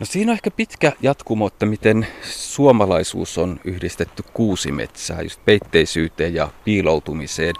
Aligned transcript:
No 0.00 0.06
siinä 0.06 0.32
on 0.32 0.34
ehkä 0.34 0.50
pitkä 0.50 0.92
jatkumo, 1.02 1.46
että 1.46 1.66
miten 1.66 2.06
suomalaisuus 2.30 3.38
on 3.38 3.60
yhdistetty 3.64 4.22
kuusimetsään, 4.32 5.24
just 5.24 5.44
peitteisyyteen 5.44 6.34
ja 6.34 6.48
piiloutumiseen. 6.64 7.54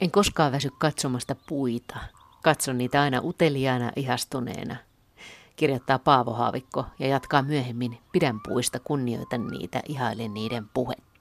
En 0.00 0.10
koskaan 0.10 0.52
väsy 0.52 0.70
katsomasta 0.78 1.36
puita. 1.48 1.96
Katson 2.42 2.78
niitä 2.78 3.02
aina 3.02 3.20
uteliaana 3.24 3.92
ihastuneena. 3.96 4.76
Kirjoittaa 5.56 5.98
Paavo 5.98 6.32
Haavikko 6.32 6.86
ja 6.98 7.06
jatkaa 7.06 7.42
myöhemmin, 7.42 7.98
pidän 8.12 8.40
puista, 8.48 8.80
kunnioitan 8.80 9.46
niitä, 9.46 9.82
ihailen 9.88 10.34
niiden 10.34 10.68
puhetta. 10.74 11.13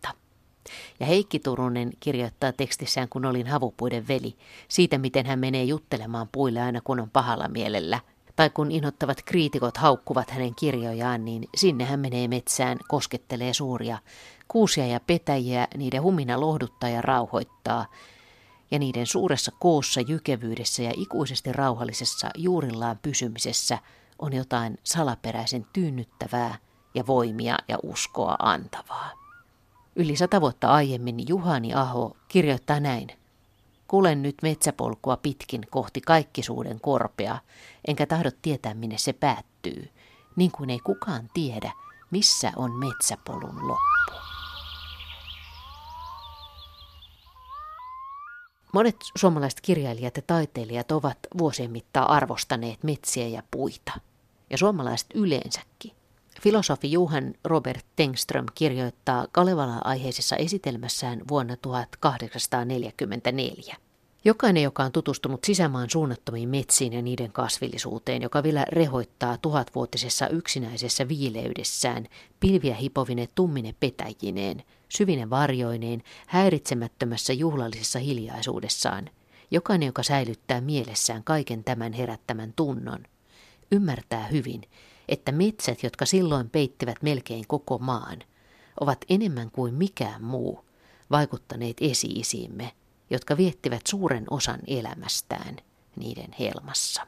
Ja 1.00 1.05
Heikki 1.05 1.39
Turunen 1.39 1.91
kirjoittaa 2.00 2.52
tekstissään, 2.52 3.09
kun 3.09 3.25
olin 3.25 3.48
havupuiden 3.48 4.07
veli, 4.07 4.36
siitä 4.68 4.97
miten 4.97 5.25
hän 5.25 5.39
menee 5.39 5.64
juttelemaan 5.64 6.29
puille 6.32 6.61
aina 6.61 6.82
kun 6.82 7.00
on 7.00 7.09
pahalla 7.09 7.47
mielellä. 7.47 8.00
Tai 8.36 8.50
kun 8.50 8.71
inhottavat 8.71 9.21
kriitikot 9.25 9.78
haukkuvat 9.78 10.29
hänen 10.29 10.55
kirjojaan, 10.55 11.25
niin 11.25 11.50
sinne 11.55 11.86
hän 11.86 12.00
menee 12.00 12.28
metsään, 12.28 12.78
koskettelee 12.88 13.54
suuria 13.54 13.97
kuusia 14.47 14.88
ja 14.88 15.00
petäjiä, 15.00 15.68
niiden 15.78 16.02
humina 16.02 16.39
lohduttaa 16.39 16.89
ja 16.89 17.02
rauhoittaa, 17.02 17.86
ja 18.71 18.80
niiden 18.80 19.07
suuressa 19.07 19.52
koossa, 19.60 20.02
jykevyydessä 20.02 20.83
ja 20.83 20.91
ikuisesti 20.97 21.52
rauhallisessa 21.52 22.30
juurillaan 22.38 23.00
pysymisessä 23.02 23.77
on 24.19 24.33
jotain 24.33 24.77
salaperäisen 24.83 25.66
tyynnyttävää 25.74 26.55
ja 26.96 27.07
voimia 27.07 27.57
ja 27.68 27.77
uskoa 27.83 28.36
antavaa. 28.39 29.22
Yli 29.96 30.15
sata 30.15 30.42
vuotta 30.42 30.71
aiemmin 30.71 31.28
Juhani 31.28 31.74
Aho 31.74 32.17
kirjoittaa 32.28 32.80
näin. 32.80 33.08
Kulen 33.88 34.22
nyt 34.22 34.36
metsäpolkua 34.42 35.17
pitkin 35.17 35.61
kohti 35.69 36.02
kaikkisuuden 36.02 36.80
korpea, 36.80 37.38
enkä 37.88 38.06
tahdo 38.06 38.30
tietää 38.42 38.73
minne 38.73 38.97
se 38.97 39.14
päättyy, 39.14 39.89
niin 40.36 40.52
kuin 40.52 40.69
ei 40.69 40.80
kukaan 40.80 41.30
tiedä, 41.33 41.71
missä 42.11 42.52
on 42.55 42.71
metsäpolun 42.71 43.67
loppu. 43.67 44.14
Monet 48.73 48.95
suomalaiset 49.17 49.61
kirjailijat 49.61 50.17
ja 50.17 50.23
taiteilijat 50.27 50.91
ovat 50.91 51.17
vuosien 51.38 51.71
mittaan 51.71 52.09
arvostaneet 52.09 52.83
metsiä 52.83 53.27
ja 53.27 53.44
puita, 53.52 53.91
ja 54.49 54.58
suomalaiset 54.58 55.08
yleensäkin. 55.14 56.02
Filosofi 56.44 56.91
Juhan 56.91 57.33
Robert 57.44 57.86
Tengström 57.95 58.45
kirjoittaa 58.55 59.27
Kalevala-aiheisessa 59.31 60.36
esitelmässään 60.36 61.22
vuonna 61.30 61.58
1844. 61.58 63.75
Jokainen, 64.25 64.64
joka 64.64 64.83
on 64.83 64.91
tutustunut 64.91 65.44
sisämaan 65.44 65.89
suunnattomiin 65.89 66.49
metsiin 66.49 66.94
ja 66.94 67.02
niiden 67.02 67.31
kasvillisuuteen, 67.31 68.21
joka 68.21 68.44
vielä 68.44 68.66
rehoittaa 68.69 69.38
tuhatvuotisessa 69.38 70.27
yksinäisessä 70.27 71.08
viileydessään, 71.08 72.08
pilviä 72.39 72.75
hipovine 72.75 73.27
tummine 73.36 73.75
petäjineen, 73.80 74.64
syvine 74.89 75.30
varjoineen, 75.30 76.03
häiritsemättömässä 76.27 77.33
juhlallisessa 77.33 77.99
hiljaisuudessaan, 77.99 79.09
jokainen, 79.52 79.86
joka 79.86 80.03
säilyttää 80.03 80.61
mielessään 80.61 81.23
kaiken 81.23 81.64
tämän 81.64 81.94
herättämän 81.94 82.53
tunnon, 82.55 83.03
ymmärtää 83.71 84.27
hyvin, 84.27 84.61
että 85.09 85.31
metsät, 85.31 85.83
jotka 85.83 86.05
silloin 86.05 86.49
peittivät 86.49 87.01
melkein 87.01 87.47
koko 87.47 87.77
maan, 87.77 88.19
ovat 88.79 89.05
enemmän 89.09 89.51
kuin 89.51 89.73
mikään 89.73 90.23
muu 90.23 90.65
vaikuttaneet 91.11 91.77
esi-isiimme, 91.81 92.71
jotka 93.09 93.37
viettivät 93.37 93.81
suuren 93.87 94.25
osan 94.29 94.59
elämästään 94.67 95.57
niiden 95.95 96.35
helmassa. 96.39 97.07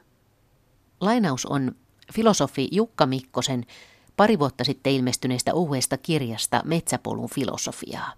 Lainaus 1.00 1.46
on 1.46 1.72
filosofi 2.14 2.68
Jukka 2.72 3.06
Mikkosen 3.06 3.66
pari 4.16 4.38
vuotta 4.38 4.64
sitten 4.64 4.92
ilmestyneestä 4.92 5.54
uudesta 5.54 5.96
kirjasta 5.96 6.62
Metsäpolun 6.64 7.30
filosofiaa. 7.30 8.12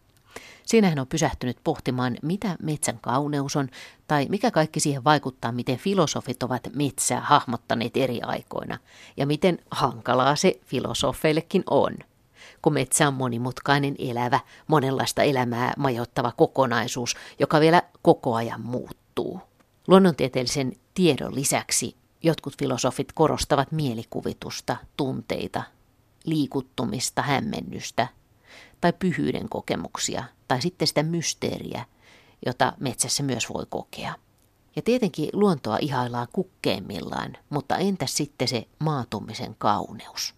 Siinä 0.68 0.88
hän 0.88 0.98
on 0.98 1.06
pysähtynyt 1.06 1.56
pohtimaan, 1.64 2.16
mitä 2.22 2.56
metsän 2.62 2.98
kauneus 3.00 3.56
on, 3.56 3.68
tai 4.06 4.26
mikä 4.28 4.50
kaikki 4.50 4.80
siihen 4.80 5.04
vaikuttaa, 5.04 5.52
miten 5.52 5.78
filosofit 5.78 6.42
ovat 6.42 6.68
metsää 6.74 7.20
hahmottaneet 7.20 7.96
eri 7.96 8.22
aikoina, 8.22 8.78
ja 9.16 9.26
miten 9.26 9.58
hankalaa 9.70 10.36
se 10.36 10.60
filosofeillekin 10.64 11.62
on. 11.70 11.98
Kun 12.62 12.72
metsä 12.72 13.08
on 13.08 13.14
monimutkainen, 13.14 13.94
elävä, 13.98 14.40
monenlaista 14.66 15.22
elämää 15.22 15.72
majoittava 15.76 16.32
kokonaisuus, 16.32 17.16
joka 17.38 17.60
vielä 17.60 17.82
koko 18.02 18.34
ajan 18.34 18.60
muuttuu. 18.60 19.40
Luonnontieteellisen 19.86 20.72
tiedon 20.94 21.34
lisäksi 21.34 21.96
jotkut 22.22 22.58
filosofit 22.58 23.12
korostavat 23.12 23.72
mielikuvitusta, 23.72 24.76
tunteita, 24.96 25.62
liikuttumista, 26.24 27.22
hämmennystä 27.22 28.08
tai 28.80 28.92
pyhyyden 28.92 29.48
kokemuksia 29.48 30.24
tai 30.48 30.62
sitten 30.62 30.88
sitä 30.88 31.02
mysteeriä, 31.02 31.84
jota 32.46 32.72
metsässä 32.80 33.22
myös 33.22 33.48
voi 33.54 33.66
kokea. 33.68 34.14
Ja 34.76 34.82
tietenkin 34.82 35.30
luontoa 35.32 35.78
ihaillaan 35.80 36.28
kukkeimmillaan, 36.32 37.36
mutta 37.50 37.76
entäs 37.76 38.16
sitten 38.16 38.48
se 38.48 38.68
maatumisen 38.78 39.54
kauneus? 39.58 40.34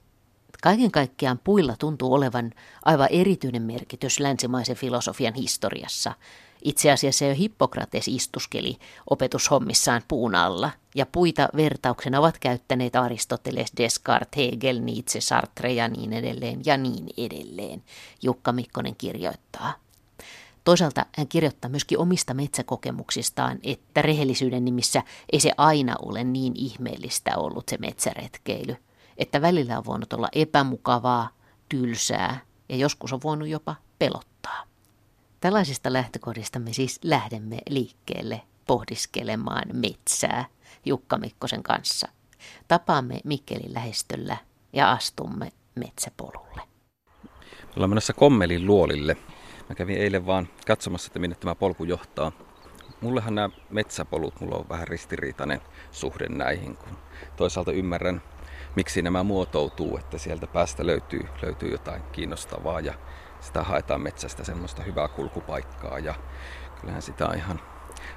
Kaiken 0.62 0.90
kaikkiaan 0.90 1.40
puilla 1.44 1.76
tuntuu 1.78 2.14
olevan 2.14 2.52
aivan 2.84 3.08
erityinen 3.10 3.62
merkitys 3.62 4.20
länsimaisen 4.20 4.76
filosofian 4.76 5.34
historiassa– 5.34 6.14
itse 6.62 6.90
asiassa 6.90 7.24
jo 7.24 7.34
Hippokrates 7.34 8.08
istuskeli 8.08 8.78
opetushommissaan 9.10 10.02
puun 10.08 10.34
alla, 10.34 10.70
ja 10.94 11.06
puita 11.06 11.48
vertauksena 11.56 12.18
ovat 12.18 12.38
käyttäneet 12.38 12.96
Aristoteles, 12.96 13.72
Descartes, 13.76 14.36
Hegel, 14.36 14.80
Nietzsche, 14.80 15.20
Sartre 15.20 15.72
ja 15.72 15.88
niin 15.88 16.12
edelleen 16.12 16.60
ja 16.64 16.76
niin 16.76 17.06
edelleen, 17.16 17.82
Jukka 18.22 18.52
Mikkonen 18.52 18.96
kirjoittaa. 18.96 19.74
Toisaalta 20.64 21.06
hän 21.16 21.28
kirjoittaa 21.28 21.70
myöskin 21.70 21.98
omista 21.98 22.34
metsäkokemuksistaan, 22.34 23.58
että 23.62 24.02
rehellisyyden 24.02 24.64
nimissä 24.64 25.02
ei 25.32 25.40
se 25.40 25.52
aina 25.56 25.94
ole 26.02 26.24
niin 26.24 26.52
ihmeellistä 26.56 27.36
ollut 27.36 27.68
se 27.68 27.76
metsäretkeily, 27.78 28.76
että 29.16 29.42
välillä 29.42 29.78
on 29.78 29.84
voinut 29.84 30.12
olla 30.12 30.28
epämukavaa, 30.32 31.28
tylsää 31.68 32.40
ja 32.68 32.76
joskus 32.76 33.12
on 33.12 33.20
voinut 33.24 33.48
jopa 33.48 33.76
pelottaa. 33.98 34.64
Tällaisista 35.40 35.92
lähtökohdista 35.92 36.58
me 36.58 36.72
siis 36.72 37.00
lähdemme 37.04 37.58
liikkeelle 37.68 38.42
pohdiskelemaan 38.66 39.64
metsää 39.72 40.44
Jukka 40.84 41.18
Mikkosen 41.18 41.62
kanssa. 41.62 42.08
Tapaamme 42.68 43.20
Mikkelin 43.24 43.74
lähestöllä 43.74 44.36
ja 44.72 44.92
astumme 44.92 45.52
metsäpolulle. 45.74 46.62
Ollaan 47.76 47.90
menossa 47.90 48.12
Kommelin 48.12 48.66
luolille. 48.66 49.16
Mä 49.70 49.74
kävin 49.74 49.98
eilen 49.98 50.26
vaan 50.26 50.48
katsomassa, 50.66 51.06
että 51.06 51.18
minne 51.18 51.36
tämä 51.36 51.54
polku 51.54 51.84
johtaa. 51.84 52.32
Mullehan 53.00 53.34
nämä 53.34 53.50
metsäpolut, 53.70 54.40
mulla 54.40 54.56
on 54.56 54.68
vähän 54.68 54.88
ristiriitainen 54.88 55.60
suhde 55.90 56.28
näihin, 56.28 56.76
kun 56.76 56.98
toisaalta 57.36 57.72
ymmärrän, 57.72 58.22
miksi 58.76 59.02
nämä 59.02 59.22
muotoutuu, 59.22 59.98
että 59.98 60.18
sieltä 60.18 60.46
päästä 60.46 60.86
löytyy, 60.86 61.20
löytyy 61.42 61.70
jotain 61.70 62.02
kiinnostavaa 62.02 62.80
ja 62.80 62.94
sitä 63.40 63.62
haetaan 63.62 64.00
metsästä 64.00 64.44
semmoista 64.44 64.82
hyvää 64.82 65.08
kulkupaikkaa 65.08 65.98
ja 65.98 66.14
kyllähän 66.80 67.02
sitä 67.02 67.26
on 67.26 67.36
ihan 67.36 67.60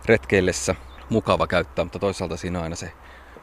retkeillessä 0.06 0.76
mukava 1.10 1.48
käyttää, 1.48 1.86
mutta 1.86 2.00
toisaalta 2.00 2.38
siinä 2.38 2.60
on 2.60 2.64
aina 2.64 2.76
se 2.76 2.92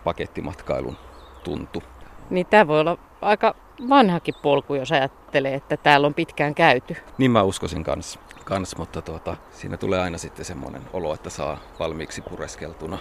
pakettimatkailun 0.04 0.96
tuntu. 1.44 1.82
Niin 2.30 2.46
tämä 2.46 2.66
voi 2.66 2.80
olla 2.80 2.98
aika 3.20 3.54
vanhakin 3.88 4.34
polku, 4.42 4.74
jos 4.74 4.92
ajattelee, 4.92 5.54
että 5.54 5.76
täällä 5.76 6.06
on 6.06 6.14
pitkään 6.14 6.54
käyty. 6.54 6.96
Niin 7.18 7.30
mä 7.30 7.42
uskoisin 7.42 7.84
kanssa, 7.84 8.20
kans, 8.44 8.76
mutta 8.76 9.02
tuota, 9.02 9.36
siinä 9.50 9.76
tulee 9.76 10.00
aina 10.00 10.18
sitten 10.18 10.44
semmoinen 10.44 10.82
olo, 10.92 11.14
että 11.14 11.30
saa 11.30 11.58
valmiiksi 11.78 12.22
pureskeltuna. 12.22 12.98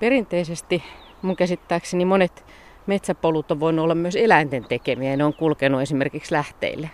Perinteisesti 0.00 0.82
mun 1.22 1.36
käsittääkseni 1.36 2.04
monet 2.04 2.44
metsäpolut 2.86 3.50
on 3.50 3.60
voinut 3.60 3.84
olla 3.84 3.94
myös 3.94 4.16
eläinten 4.16 4.64
tekemiä 4.64 5.10
ja 5.10 5.16
ne 5.16 5.24
on 5.24 5.34
kulkenut 5.34 5.80
esimerkiksi 5.80 6.34
lähteille. 6.34 6.90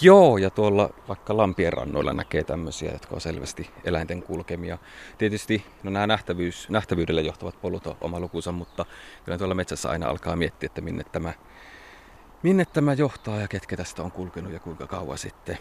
Joo, 0.00 0.38
ja 0.38 0.50
tuolla 0.50 0.90
vaikka 1.08 1.36
Lampien 1.36 1.72
rannoilla 1.72 2.12
näkee 2.12 2.44
tämmöisiä, 2.44 2.92
jotka 2.92 3.14
on 3.14 3.20
selvästi 3.20 3.70
eläinten 3.84 4.22
kulkemia. 4.22 4.78
Tietysti 5.18 5.64
no 5.82 5.90
nämä 5.90 6.06
nähtävyys, 6.06 6.68
nähtävyydelle 6.68 7.22
johtavat 7.22 7.60
polut 7.60 7.86
on 7.86 7.96
oma 8.00 8.20
lukunsa, 8.20 8.52
mutta 8.52 8.84
kyllä 9.24 9.38
tuolla 9.38 9.54
metsässä 9.54 9.90
aina 9.90 10.08
alkaa 10.08 10.36
miettiä, 10.36 10.66
että 10.66 10.80
minne 10.80 11.04
tämä, 11.04 11.32
minne 12.42 12.64
tämä 12.64 12.92
johtaa 12.92 13.40
ja 13.40 13.48
ketkä 13.48 13.76
tästä 13.76 14.02
on 14.02 14.12
kulkenut 14.12 14.52
ja 14.52 14.60
kuinka 14.60 14.86
kauan 14.86 15.18
sitten. 15.18 15.58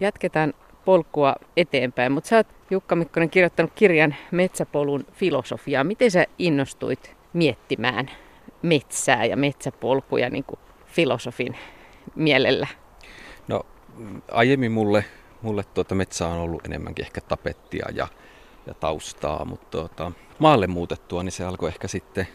Jatketaan 0.00 0.54
polkua 0.84 1.34
eteenpäin, 1.56 2.12
mutta 2.12 2.28
sä 2.28 2.36
oot 2.36 2.46
Jukka 2.70 2.96
Mikkonen 2.96 3.30
kirjoittanut 3.30 3.72
kirjan 3.74 4.14
Metsäpolun 4.30 5.06
filosofiaa. 5.12 5.84
Miten 5.84 6.10
sä 6.10 6.26
innostuit 6.38 7.16
miettimään 7.32 8.10
metsää 8.62 9.24
ja 9.24 9.36
metsäpolkuja 9.36 10.30
niin 10.30 10.44
kuin 10.44 10.60
filosofin 10.86 11.56
mielellä? 12.14 12.66
Aiemmin 14.30 14.72
mulle, 14.72 15.04
mulle 15.42 15.64
tuota 15.64 15.94
metsää 15.94 16.28
on 16.28 16.38
ollut 16.38 16.66
enemmänkin 16.66 17.04
ehkä 17.04 17.20
tapettia 17.20 17.88
ja, 17.94 18.08
ja 18.66 18.74
taustaa, 18.74 19.44
mutta 19.44 19.70
tuota, 19.70 20.12
maalle 20.38 20.66
muutettua, 20.66 21.22
niin 21.22 21.32
se 21.32 21.44
alkoi 21.44 21.68
ehkä 21.68 21.88
sitten, 21.88 22.28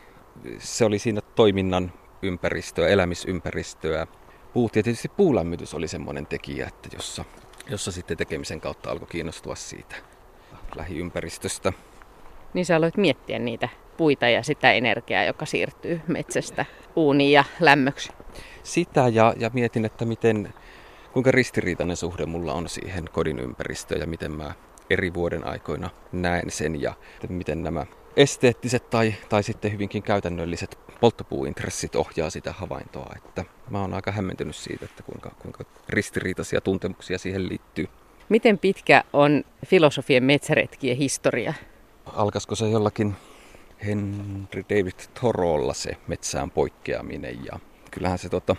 se 0.59 0.85
oli 0.85 0.99
siinä 0.99 1.21
toiminnan 1.21 1.93
ympäristöä, 2.21 2.87
elämisympäristöä. 2.87 4.07
Puut 4.53 4.75
ja 4.75 4.83
tietysti 4.83 5.09
puulämmitys 5.09 5.73
oli 5.73 5.87
semmoinen 5.87 6.25
tekijä, 6.25 6.67
että 6.67 6.89
jossa, 6.93 7.25
jossa 7.69 7.91
sitten 7.91 8.17
tekemisen 8.17 8.61
kautta 8.61 8.91
alkoi 8.91 9.07
kiinnostua 9.07 9.55
siitä 9.55 9.95
lähiympäristöstä. 10.75 11.73
Niin 12.53 12.65
sä 12.65 12.75
aloit 12.75 12.97
miettiä 12.97 13.39
niitä 13.39 13.69
puita 13.97 14.29
ja 14.29 14.43
sitä 14.43 14.71
energiaa, 14.73 15.23
joka 15.23 15.45
siirtyy 15.45 16.01
metsästä 16.07 16.65
uuniin 16.95 17.31
ja 17.31 17.43
lämmöksi. 17.59 18.11
Sitä 18.63 19.07
ja, 19.07 19.33
ja 19.37 19.51
mietin, 19.53 19.85
että 19.85 20.05
miten, 20.05 20.53
kuinka 21.13 21.31
ristiriitainen 21.31 21.97
suhde 21.97 22.25
mulla 22.25 22.53
on 22.53 22.69
siihen 22.69 23.05
kodin 23.11 23.39
ympäristöön 23.39 24.01
ja 24.01 24.07
miten 24.07 24.31
mä 24.31 24.53
eri 24.89 25.13
vuoden 25.13 25.47
aikoina 25.47 25.89
näen 26.11 26.51
sen 26.51 26.81
ja 26.81 26.93
miten 27.29 27.63
nämä 27.63 27.85
esteettiset 28.17 28.89
tai, 28.89 29.13
tai 29.29 29.43
sitten 29.43 29.71
hyvinkin 29.71 30.03
käytännölliset 30.03 30.79
polttopuuintressit 31.01 31.95
ohjaa 31.95 32.29
sitä 32.29 32.51
havaintoa. 32.51 33.13
Että 33.15 33.45
mä 33.69 33.81
oon 33.81 33.93
aika 33.93 34.11
hämmentynyt 34.11 34.55
siitä, 34.55 34.85
että 34.85 35.03
kuinka, 35.03 35.31
kuinka 35.41 35.63
ristiriitaisia 35.89 36.61
tuntemuksia 36.61 37.17
siihen 37.17 37.49
liittyy. 37.49 37.87
Miten 38.29 38.57
pitkä 38.57 39.03
on 39.13 39.43
filosofien 39.65 40.23
metsäretkien 40.23 40.97
historia? 40.97 41.53
Alkaisiko 42.05 42.55
se 42.55 42.69
jollakin 42.69 43.15
Henry 43.85 44.63
David 44.69 44.99
Thorolla 45.19 45.73
se 45.73 45.97
metsään 46.07 46.51
poikkeaminen 46.51 47.45
ja 47.45 47.59
kyllähän 47.91 48.17
se 48.17 48.29
tota, 48.29 48.55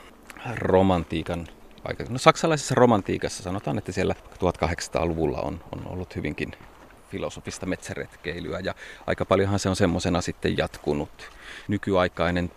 romantiikan 0.55 1.47
aika, 1.85 2.05
no 2.09 2.19
saksalaisessa 2.19 2.75
romantiikassa 2.75 3.43
sanotaan, 3.43 3.79
että 3.79 3.93
siellä 3.93 4.15
1800-luvulla 4.35 5.41
on, 5.41 5.61
on 5.73 5.87
ollut 5.87 6.17
hyvinkin 6.17 6.53
filosofista 7.11 7.67
metsäretkeilyä 7.67 8.61
ja 8.61 8.75
aika 9.07 9.25
paljonhan 9.25 9.59
se 9.59 9.69
on 9.69 9.77
semmoisena 9.77 10.21
sitten 10.21 10.59
jatkunut. 10.59 11.31
Nykyaikainen 11.69 12.51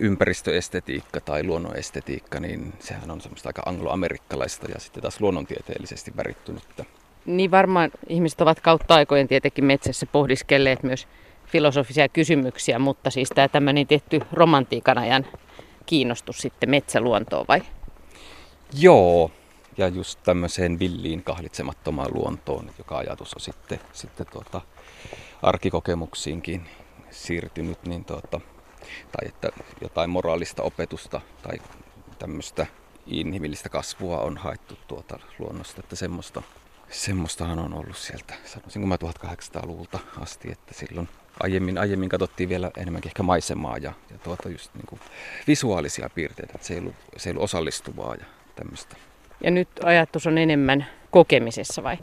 ympäristöestetiikka 0.00 1.20
tai 1.20 1.44
luonnonestetiikka, 1.44 2.40
niin 2.40 2.72
sehän 2.78 3.10
on 3.10 3.20
semmoista 3.20 3.48
aika 3.48 3.62
angloamerikkalaista 3.66 4.70
ja 4.70 4.80
sitten 4.80 5.02
taas 5.02 5.20
luonnontieteellisesti 5.20 6.12
värittynyttä. 6.16 6.84
Niin 7.26 7.50
varmaan 7.50 7.90
ihmiset 8.08 8.40
ovat 8.40 8.60
kautta 8.60 8.94
aikojen 8.94 9.28
tietenkin 9.28 9.64
metsässä 9.64 10.06
pohdiskelleet 10.06 10.82
myös 10.82 11.08
filosofisia 11.46 12.08
kysymyksiä, 12.08 12.78
mutta 12.78 13.10
siis 13.10 13.28
tämä 13.28 13.48
tämmöinen 13.48 13.86
tietty 13.86 14.20
romantiikan 14.32 14.98
ajan 14.98 15.26
kiinnostus 15.86 16.38
sitten 16.38 16.70
metsäluontoon 16.70 17.44
vai? 17.48 17.62
Joo, 18.78 19.30
ja 19.76 19.88
just 19.88 20.18
tämmöiseen 20.22 20.78
villiin 20.78 21.22
kahlitsemattomaan 21.22 22.14
luontoon, 22.14 22.70
joka 22.78 22.98
ajatus 22.98 23.34
on 23.34 23.40
sitten, 23.40 23.80
sitten 23.92 24.26
tuota, 24.32 24.60
arkikokemuksiinkin 25.42 26.68
siirtynyt, 27.10 27.86
niin 27.86 28.04
tuota, 28.04 28.40
tai 29.12 29.28
että 29.28 29.48
jotain 29.80 30.10
moraalista 30.10 30.62
opetusta 30.62 31.20
tai 31.42 31.58
tämmöistä 32.18 32.66
inhimillistä 33.06 33.68
kasvua 33.68 34.18
on 34.20 34.36
haettu 34.36 34.78
tuota 34.88 35.18
luonnosta, 35.38 35.80
että 35.80 35.96
semmoista, 35.96 36.42
semmoistahan 36.90 37.58
on 37.58 37.74
ollut 37.74 37.96
sieltä, 37.96 38.34
sanoisinko 38.44 38.86
mä 38.86 38.96
1800-luvulta 38.96 39.98
asti, 40.20 40.52
että 40.52 40.74
silloin 40.74 41.08
aiemmin, 41.42 41.78
aiemmin 41.78 42.08
katsottiin 42.08 42.48
vielä 42.48 42.70
enemmänkin 42.76 43.08
ehkä 43.08 43.22
maisemaa 43.22 43.78
ja, 43.78 43.92
ja 44.10 44.18
tuota 44.18 44.48
just 44.48 44.74
niin 44.74 44.86
kuin 44.86 45.00
visuaalisia 45.46 46.10
piirteitä, 46.14 46.52
että 46.54 46.66
se 46.66 46.74
ei 46.74 46.80
ollut, 46.80 46.94
se 47.16 47.28
ei 47.28 47.32
ollut 47.32 47.44
osallistuvaa 47.44 48.14
ja 48.14 48.24
tämmöistä. 48.54 48.96
Ja 49.40 49.50
nyt 49.50 49.68
ajatus 49.82 50.26
on 50.26 50.38
enemmän 50.38 50.86
kokemisessa 51.10 51.82
vai? 51.82 51.98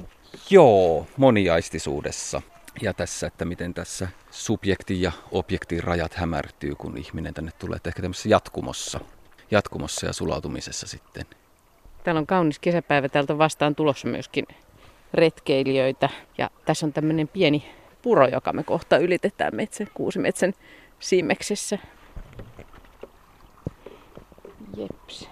Joo, 0.50 1.07
moniaistisuudessa. 1.18 2.42
Ja 2.81 2.94
tässä, 2.94 3.27
että 3.27 3.45
miten 3.45 3.74
tässä 3.74 4.07
subjekti 4.31 5.01
ja 5.01 5.12
objektin 5.31 5.83
rajat 5.83 6.13
hämärtyy, 6.13 6.75
kun 6.75 6.98
ihminen 6.98 7.33
tänne 7.33 7.51
tulee. 7.59 7.75
Että 7.75 7.89
ehkä 7.89 8.01
tämmöisessä 8.01 8.30
jatkumossa, 8.30 9.00
jatkumossa 9.51 10.06
ja 10.06 10.13
sulautumisessa 10.13 10.88
sitten. 10.88 11.25
Täällä 12.03 12.19
on 12.19 12.27
kaunis 12.27 12.59
kesäpäivä. 12.59 13.09
Täältä 13.09 13.33
on 13.33 13.39
vastaan 13.39 13.75
tulossa 13.75 14.07
myöskin 14.07 14.45
retkeilijöitä. 15.13 16.09
Ja 16.38 16.50
tässä 16.65 16.86
on 16.86 16.94
tämmöinen 16.94 17.27
pieni 17.27 17.71
puro, 18.01 18.27
joka 18.27 18.53
me 18.53 18.63
kohta 18.63 18.98
ylitetään 18.98 19.56
metsän, 19.56 19.88
kuusimetsän 19.94 20.53
siimeksessä. 21.00 21.77
Jeps. 24.77 25.30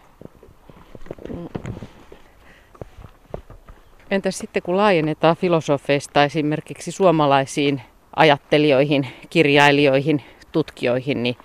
Entäs 4.12 4.38
sitten 4.38 4.64
kun 4.64 4.78
laajennetaan 4.78 5.38
filosofeista 5.38 6.24
esimerkiksi 6.24 6.92
suomalaisiin 6.92 7.82
ajattelijoihin, 8.16 9.08
kirjailijoihin, 9.30 10.24
tutkijoihin, 10.52 11.24
niin 11.24 11.36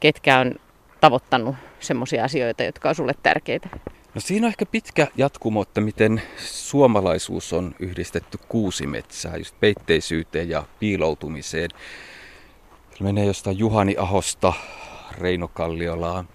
ketkä 0.00 0.38
on 0.38 0.54
tavoittanut 1.00 1.56
semmoisia 1.80 2.24
asioita, 2.24 2.62
jotka 2.62 2.88
on 2.88 2.94
sulle 2.94 3.12
tärkeitä? 3.22 3.68
No 4.14 4.20
siinä 4.20 4.46
on 4.46 4.48
ehkä 4.48 4.66
pitkä 4.66 5.06
jatkumo, 5.16 5.62
että 5.62 5.80
miten 5.80 6.22
suomalaisuus 6.46 7.52
on 7.52 7.74
yhdistetty 7.78 8.38
kuusimetsään, 8.48 9.38
just 9.38 9.60
peitteisyyteen 9.60 10.48
ja 10.48 10.64
piiloutumiseen. 10.78 11.70
Menee 13.00 13.24
jostain 13.24 13.58
Juhani 13.58 13.96
Ahosta 13.98 14.52
Reino 15.18 15.48
Kalliolaan, 15.48 16.28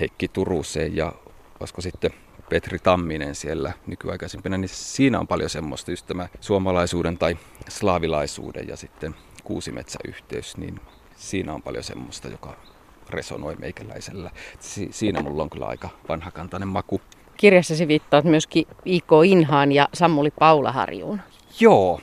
Heikki 0.00 0.28
Turuseen 0.28 0.96
ja 0.96 1.12
olisiko 1.60 1.80
sitten 1.80 2.10
Petri 2.48 2.78
Tamminen 2.78 3.34
siellä 3.34 3.72
nykyaikaisempina, 3.86 4.58
niin 4.58 4.68
siinä 4.68 5.20
on 5.20 5.28
paljon 5.28 5.50
semmoista, 5.50 5.90
just 5.90 6.06
tämä 6.06 6.28
suomalaisuuden 6.40 7.18
tai 7.18 7.36
slaavilaisuuden 7.68 8.68
ja 8.68 8.76
sitten 8.76 9.14
kuusimetsäyhteys, 9.44 10.56
niin 10.56 10.80
siinä 11.16 11.54
on 11.54 11.62
paljon 11.62 11.84
semmoista, 11.84 12.28
joka 12.28 12.56
resonoi 13.10 13.56
meikäläisellä. 13.56 14.30
Si- 14.60 14.88
siinä 14.90 15.22
mulla 15.22 15.42
on 15.42 15.50
kyllä 15.50 15.66
aika 15.66 15.88
vanhakantainen 16.08 16.68
maku. 16.68 17.00
Kirjassasi 17.36 17.88
viittaat 17.88 18.24
myöskin 18.24 18.66
I.K. 18.84 19.08
Inhaan 19.24 19.72
ja 19.72 19.88
Sammuli 19.94 20.30
Paulaharjuun. 20.30 21.20
Joo, 21.60 22.00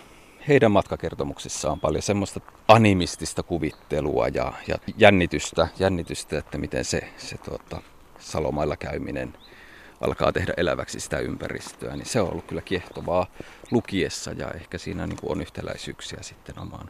heidän 0.48 0.72
matkakertomuksissaan 0.72 1.72
on 1.72 1.80
paljon 1.80 2.02
semmoista 2.02 2.40
animistista 2.68 3.44
kuvittelua 3.44 4.28
ja, 4.28 4.54
ja 4.68 4.76
jännitystä, 4.98 5.68
jännitystä, 5.80 6.38
että 6.38 6.58
miten 6.58 6.86
se, 6.86 7.02
se 7.18 7.38
tuota, 7.38 7.82
salomailla 8.26 8.78
käyminen 8.78 9.34
alkaa 10.02 10.32
tehdä 10.32 10.54
eläväksi 10.58 11.00
sitä 11.00 11.20
ympäristöä, 11.20 11.96
niin 11.96 12.06
se 12.06 12.22
on 12.22 12.32
ollut 12.32 12.46
kyllä 12.46 12.62
kiehtovaa 12.62 13.28
lukiessa 13.72 14.32
ja 14.32 14.52
ehkä 14.52 14.78
siinä 14.78 15.08
niin 15.08 15.18
kuin 15.22 15.32
on 15.32 15.42
yhtäläisyyksiä 15.42 16.20
sitten 16.22 16.60
omaan. 16.60 16.90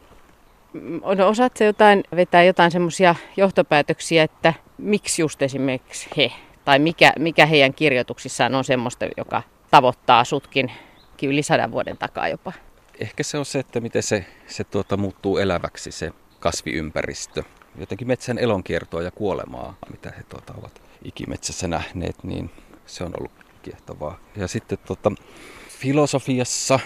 No, 1.16 1.28
osaatko 1.28 1.64
jotain, 1.64 2.04
vetää 2.16 2.42
jotain 2.42 2.70
semmoisia 2.70 3.14
johtopäätöksiä, 3.36 4.22
että 4.22 4.54
miksi 4.78 5.22
just 5.22 5.42
esimerkiksi 5.42 6.08
he, 6.16 6.32
tai 6.64 6.78
mikä, 6.78 7.12
mikä 7.18 7.46
heidän 7.46 7.74
kirjoituksissaan 7.74 8.54
on 8.54 8.64
semmoista, 8.64 9.06
joka 9.16 9.42
tavoittaa 9.70 10.24
sutkin 10.24 10.72
yli 11.22 11.42
sadan 11.42 11.72
vuoden 11.72 11.98
takaa 11.98 12.28
jopa? 12.28 12.52
Ehkä 13.00 13.22
se 13.22 13.38
on 13.38 13.44
se, 13.44 13.58
että 13.58 13.80
miten 13.80 14.02
se, 14.02 14.26
se 14.46 14.64
tuota, 14.64 14.96
muuttuu 14.96 15.38
eläväksi 15.38 15.92
se 15.92 16.12
kasviympäristö. 16.40 17.42
Jotenkin 17.78 18.08
metsän 18.08 18.38
elonkiertoa 18.38 19.02
ja 19.02 19.10
kuolemaa, 19.10 19.74
mitä 19.90 20.12
he 20.16 20.22
tuota, 20.22 20.54
ovat 20.58 20.85
ikimetsässä 21.06 21.68
nähneet, 21.68 22.24
niin 22.24 22.50
se 22.86 23.04
on 23.04 23.12
ollut 23.18 23.32
kiehtovaa. 23.62 24.18
Ja 24.36 24.48
sitten 24.48 24.78
tota, 24.86 25.12
filosofiassa, 25.68 26.80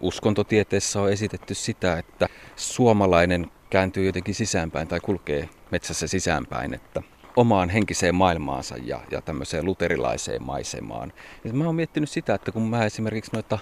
uskontotieteessä 0.00 1.00
on 1.00 1.12
esitetty 1.12 1.54
sitä, 1.54 1.98
että 1.98 2.28
suomalainen 2.56 3.50
kääntyy 3.70 4.06
jotenkin 4.06 4.34
sisäänpäin 4.34 4.88
tai 4.88 5.00
kulkee 5.00 5.48
metsässä 5.70 6.06
sisäänpäin, 6.06 6.74
että 6.74 7.02
omaan 7.36 7.68
henkiseen 7.68 8.14
maailmaansa 8.14 8.76
ja, 8.84 9.00
ja 9.10 9.22
tämmöiseen 9.22 9.64
luterilaiseen 9.64 10.42
maisemaan. 10.42 11.12
Ja 11.44 11.52
mä 11.52 11.64
oon 11.64 11.74
miettinyt 11.74 12.10
sitä, 12.10 12.34
että 12.34 12.52
kun 12.52 12.62
mä 12.62 12.84
esimerkiksi 12.84 13.30
noita 13.32 13.58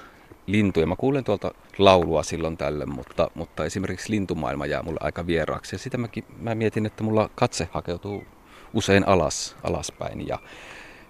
lintuja, 0.46 0.86
mä 0.86 0.96
kuulen 0.96 1.24
tuolta 1.24 1.54
laulua 1.78 2.22
silloin 2.22 2.56
tälle, 2.56 2.86
mutta, 2.86 3.30
mutta 3.34 3.64
esimerkiksi 3.64 4.10
lintumaailma 4.10 4.66
jää 4.66 4.82
mulle 4.82 5.00
aika 5.02 5.26
vieraaksi. 5.26 5.74
Ja 5.74 5.78
sitä 5.78 5.98
mäkin, 5.98 6.24
mä 6.38 6.54
mietin, 6.54 6.86
että 6.86 7.02
mulla 7.02 7.30
katse 7.34 7.68
hakeutuu 7.72 8.24
usein 8.74 9.08
alas, 9.08 9.56
alaspäin 9.62 10.28
ja 10.28 10.38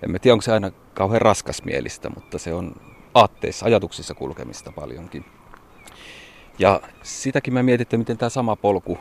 en 0.03 0.21
tiedä, 0.21 0.33
onko 0.33 0.43
se 0.43 0.53
aina 0.53 0.71
kauhean 0.95 1.23
raskasmielistä, 1.23 2.11
mutta 2.11 2.39
se 2.39 2.55
on 2.55 2.75
aatteissa, 3.15 3.67
ajatuksissa 3.67 4.15
kulkemista 4.15 4.73
paljonkin. 4.73 5.25
Ja 6.59 6.81
sitäkin 7.03 7.55
mä 7.55 7.63
mietin, 7.63 7.83
että 7.83 7.97
miten 7.97 8.19
tämä 8.19 8.29
sama 8.29 8.57
polku, 8.57 8.99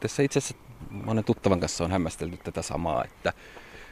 tässä 0.00 0.22
itse 0.22 0.38
asiassa 0.38 0.56
monen 0.90 1.24
tuttavan 1.24 1.60
kanssa 1.60 1.84
on 1.84 1.90
hämmästelty 1.90 2.36
tätä 2.36 2.62
samaa, 2.62 3.04
että 3.04 3.32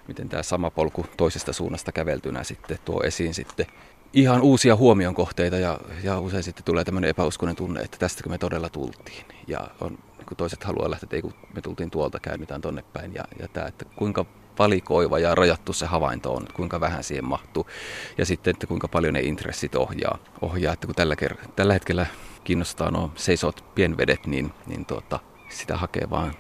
miten 0.09 0.29
tämä 0.29 0.43
sama 0.43 0.71
polku 0.71 1.07
toisesta 1.17 1.53
suunnasta 1.53 1.93
käveltynä 1.93 2.45
sitten 2.45 2.79
tuo 2.85 3.03
esiin 3.03 3.35
sitten 3.35 3.67
ihan 4.13 4.43
uusia 4.43 4.77
huomion 4.77 5.15
kohteita 5.15 5.57
ja, 5.57 5.79
ja 6.03 6.21
usein 6.21 6.43
sitten 6.43 6.65
tulee 6.65 6.85
tämmöinen 6.85 7.11
epäuskoinen 7.11 7.57
tunne, 7.57 7.81
että 7.81 7.99
tästäkö 7.99 8.29
me 8.29 8.39
todella 8.39 8.69
tultiin. 8.69 9.25
Ja 9.47 9.71
on, 9.81 9.99
kun 10.29 10.37
toiset 10.37 10.65
haluaa 10.65 10.91
lähteä, 10.91 11.07
että 11.07 11.17
ei 11.17 11.23
kun 11.23 11.35
me 11.55 11.61
tultiin 11.61 11.91
tuolta, 11.91 12.21
käännytään 12.21 12.61
tonne 12.61 12.85
päin. 12.93 13.15
Ja, 13.15 13.25
ja 13.39 13.49
tämä, 13.49 13.67
että 13.67 13.85
kuinka 13.85 14.25
valikoiva 14.59 15.19
ja 15.19 15.35
rajattu 15.35 15.73
se 15.73 15.87
havainto 15.87 16.35
on, 16.35 16.47
kuinka 16.55 16.81
vähän 16.81 17.05
siihen 17.05 17.25
mahtuu. 17.25 17.67
Ja 18.19 18.27
sitten, 18.27 18.51
että 18.51 18.67
kuinka 18.67 18.89
paljon 18.89 19.15
ne 19.15 19.21
intressit 19.21 19.75
ohjaa. 19.75 20.19
ohjaa 20.43 20.73
että 20.73 20.87
kun 20.87 20.97
tällä, 20.97 21.15
ker- 21.15 21.49
tällä 21.57 21.73
hetkellä 21.73 22.07
kiinnostaa 22.45 22.91
nuo 22.91 23.11
seisot 23.15 23.65
pienvedet, 23.75 24.27
niin, 24.27 24.53
niin 24.67 24.85
tuota, 24.85 25.21
sitä 25.49 25.77
hakee 25.77 26.11
vaan 26.11 26.33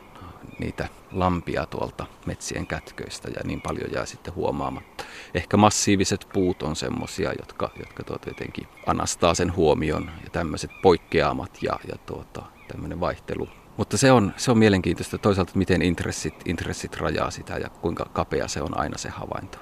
niitä 0.59 0.89
lampia 1.13 1.67
tuolta 1.67 2.07
metsien 2.27 2.67
kätköistä 2.67 3.29
ja 3.29 3.41
niin 3.45 3.61
paljon 3.61 3.93
jää 3.93 4.07
sitten 4.07 4.35
huomaamatta. 4.35 5.05
Ehkä 5.35 5.57
massiiviset 5.57 6.29
puut 6.33 6.63
on 6.63 6.77
semmosia, 6.77 7.33
jotka, 7.39 7.71
jotka 7.79 8.03
tuota 8.05 8.29
jotenkin 8.29 8.69
anastaa 8.87 9.35
sen 9.35 9.57
huomion 9.57 10.11
ja 10.25 10.31
tämmöiset 10.31 10.71
poikkeamat 10.83 11.59
ja, 11.63 11.79
ja 11.89 11.99
tuota, 12.07 12.43
tämmöinen 12.69 13.01
vaihtelu. 13.01 13.49
Mutta 13.79 13.99
se 13.99 14.13
on, 14.13 14.33
se 14.37 14.51
on 14.51 14.59
mielenkiintoista 14.59 15.19
toisaalta, 15.19 15.53
miten 15.55 15.83
intressit, 15.83 16.35
intressit 16.45 16.97
rajaa 16.97 17.31
sitä 17.31 17.59
ja 17.59 17.69
kuinka 17.69 18.07
kapea 18.13 18.49
se 18.49 18.63
on 18.63 18.79
aina 18.79 18.99
se 18.99 19.09
havainto. 19.09 19.59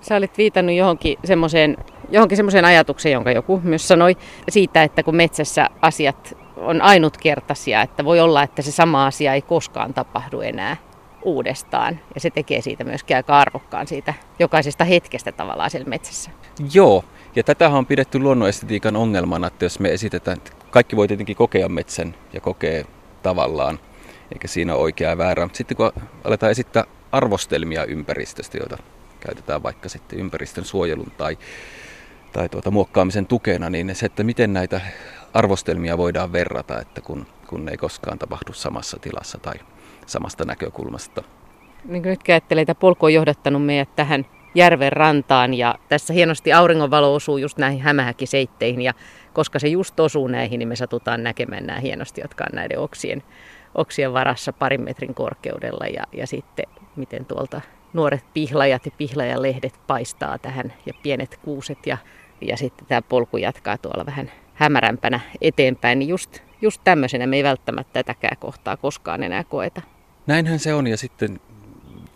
Sä 0.00 0.16
olit 0.16 0.38
viitannut 0.38 0.76
johonkin 0.76 1.18
semmoiseen, 1.24 1.76
johonkin 2.10 2.36
semmoiseen 2.36 2.64
ajatukseen, 2.64 3.12
jonka 3.12 3.30
joku 3.30 3.60
myös 3.64 3.88
sanoi, 3.88 4.16
siitä, 4.48 4.82
että 4.82 5.02
kun 5.02 5.16
metsässä 5.16 5.70
asiat 5.82 6.38
on 6.56 6.82
ainutkertaisia, 6.82 7.82
että 7.82 8.04
voi 8.04 8.20
olla, 8.20 8.42
että 8.42 8.62
se 8.62 8.72
sama 8.72 9.06
asia 9.06 9.34
ei 9.34 9.42
koskaan 9.42 9.94
tapahdu 9.94 10.40
enää 10.40 10.76
uudestaan. 11.22 12.00
Ja 12.14 12.20
se 12.20 12.30
tekee 12.30 12.60
siitä 12.60 12.84
myös 12.84 13.00
aika 13.14 13.38
arvokkaan 13.38 13.86
siitä 13.86 14.14
jokaisesta 14.38 14.84
hetkestä 14.84 15.32
tavallaan 15.32 15.70
siellä 15.70 15.88
metsässä. 15.88 16.30
Joo, 16.72 17.04
ja 17.36 17.44
tätä 17.44 17.68
on 17.68 17.86
pidetty 17.86 18.18
luonnonestetiikan 18.18 18.96
ongelmana, 18.96 19.46
että 19.46 19.64
jos 19.64 19.80
me 19.80 19.92
esitetään, 19.92 20.38
kaikki 20.70 20.96
voi 20.96 21.08
tietenkin 21.08 21.36
kokea 21.36 21.68
metsän 21.68 22.14
ja 22.32 22.40
kokee 22.40 22.86
tavallaan, 23.26 23.78
eikä 24.32 24.48
siinä 24.48 24.74
ole 24.74 24.82
oikeaa 24.82 25.10
ja 25.10 25.18
väärää. 25.18 25.44
Mutta 25.44 25.56
sitten 25.56 25.76
kun 25.76 25.92
aletaan 26.24 26.52
esittää 26.52 26.84
arvostelmia 27.12 27.84
ympäristöstä, 27.84 28.58
joita 28.58 28.78
käytetään 29.20 29.62
vaikka 29.62 29.88
sitten 29.88 30.18
ympäristön 30.18 30.64
suojelun 30.64 31.12
tai, 31.18 31.38
tai 32.32 32.48
tuota, 32.48 32.70
muokkaamisen 32.70 33.26
tukena, 33.26 33.70
niin 33.70 33.94
se, 33.94 34.06
että 34.06 34.24
miten 34.24 34.52
näitä 34.52 34.80
arvostelmia 35.34 35.98
voidaan 35.98 36.32
verrata, 36.32 36.80
että 36.80 37.00
kun, 37.00 37.26
kun 37.46 37.64
ne 37.64 37.70
ei 37.70 37.76
koskaan 37.76 38.18
tapahdu 38.18 38.52
samassa 38.52 38.98
tilassa 38.98 39.38
tai 39.38 39.54
samasta 40.06 40.44
näkökulmasta. 40.44 41.22
Niin 41.84 42.02
nyt 42.02 42.20
että 42.28 42.74
polku 42.74 43.06
on 43.06 43.14
johdattanut 43.14 43.66
meidät 43.66 43.96
tähän 43.96 44.26
järven 44.54 44.92
rantaan 44.92 45.54
ja 45.54 45.74
tässä 45.88 46.12
hienosti 46.12 46.52
auringonvalo 46.52 47.14
osuu 47.14 47.36
just 47.36 47.58
näihin 47.58 47.82
hämähäkiseitteihin 47.82 48.82
ja 48.82 48.94
koska 49.36 49.58
se 49.58 49.68
just 49.68 50.00
osuu 50.00 50.28
näihin, 50.28 50.58
niin 50.58 50.68
me 50.68 50.76
satutaan 50.76 51.22
näkemään 51.22 51.66
nämä 51.66 51.80
hienosti, 51.80 52.20
jotka 52.20 52.44
on 52.44 52.56
näiden 52.56 52.78
oksien, 52.78 53.22
oksien 53.74 54.12
varassa 54.12 54.52
parin 54.52 54.80
metrin 54.80 55.14
korkeudella 55.14 55.86
ja, 55.86 56.02
ja 56.12 56.26
sitten 56.26 56.66
miten 56.96 57.24
tuolta 57.24 57.60
nuoret 57.92 58.24
pihlajat 58.34 58.86
ja 58.86 58.92
pihlajalehdet 58.98 59.74
paistaa 59.86 60.38
tähän 60.38 60.72
ja 60.86 60.92
pienet 61.02 61.38
kuuset 61.44 61.78
ja, 61.86 61.98
ja 62.40 62.56
sitten 62.56 62.86
tämä 62.86 63.02
polku 63.02 63.36
jatkaa 63.36 63.78
tuolla 63.78 64.06
vähän 64.06 64.30
hämärämpänä 64.54 65.20
eteenpäin, 65.40 65.98
niin 65.98 66.08
just, 66.08 66.38
just 66.62 66.80
tämmöisenä 66.84 67.26
me 67.26 67.36
ei 67.36 67.44
välttämättä 67.44 67.92
tätäkään 67.92 68.36
kohtaa 68.36 68.76
koskaan 68.76 69.22
enää 69.22 69.44
koeta. 69.44 69.82
Näinhän 70.26 70.58
se 70.58 70.74
on 70.74 70.86
ja 70.86 70.96
sitten 70.96 71.40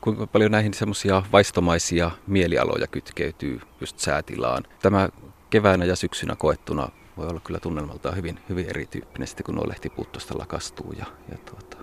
kuinka 0.00 0.26
paljon 0.26 0.50
näihin 0.50 0.74
semmoisia 0.74 1.22
vaistomaisia 1.32 2.10
mielialoja 2.26 2.86
kytkeytyy 2.86 3.60
just 3.80 3.98
säätilaan. 3.98 4.64
Tämä 4.82 5.08
keväänä 5.50 5.84
ja 5.84 5.96
syksynä 5.96 6.36
koettuna 6.36 6.88
voi 7.20 7.28
olla 7.28 7.40
kyllä 7.40 7.60
tunnelmaltaan 7.60 8.16
hyvin, 8.16 8.38
hyvin 8.48 8.66
erityyppinen 8.66 9.28
sitten, 9.28 9.44
kun 9.44 9.54
nuo 9.54 9.68
lehtipuut 9.68 10.12
tuosta 10.12 10.38
lakastuu. 10.38 10.92
Ja, 10.92 11.06
ja 11.30 11.38
tuota. 11.38 11.76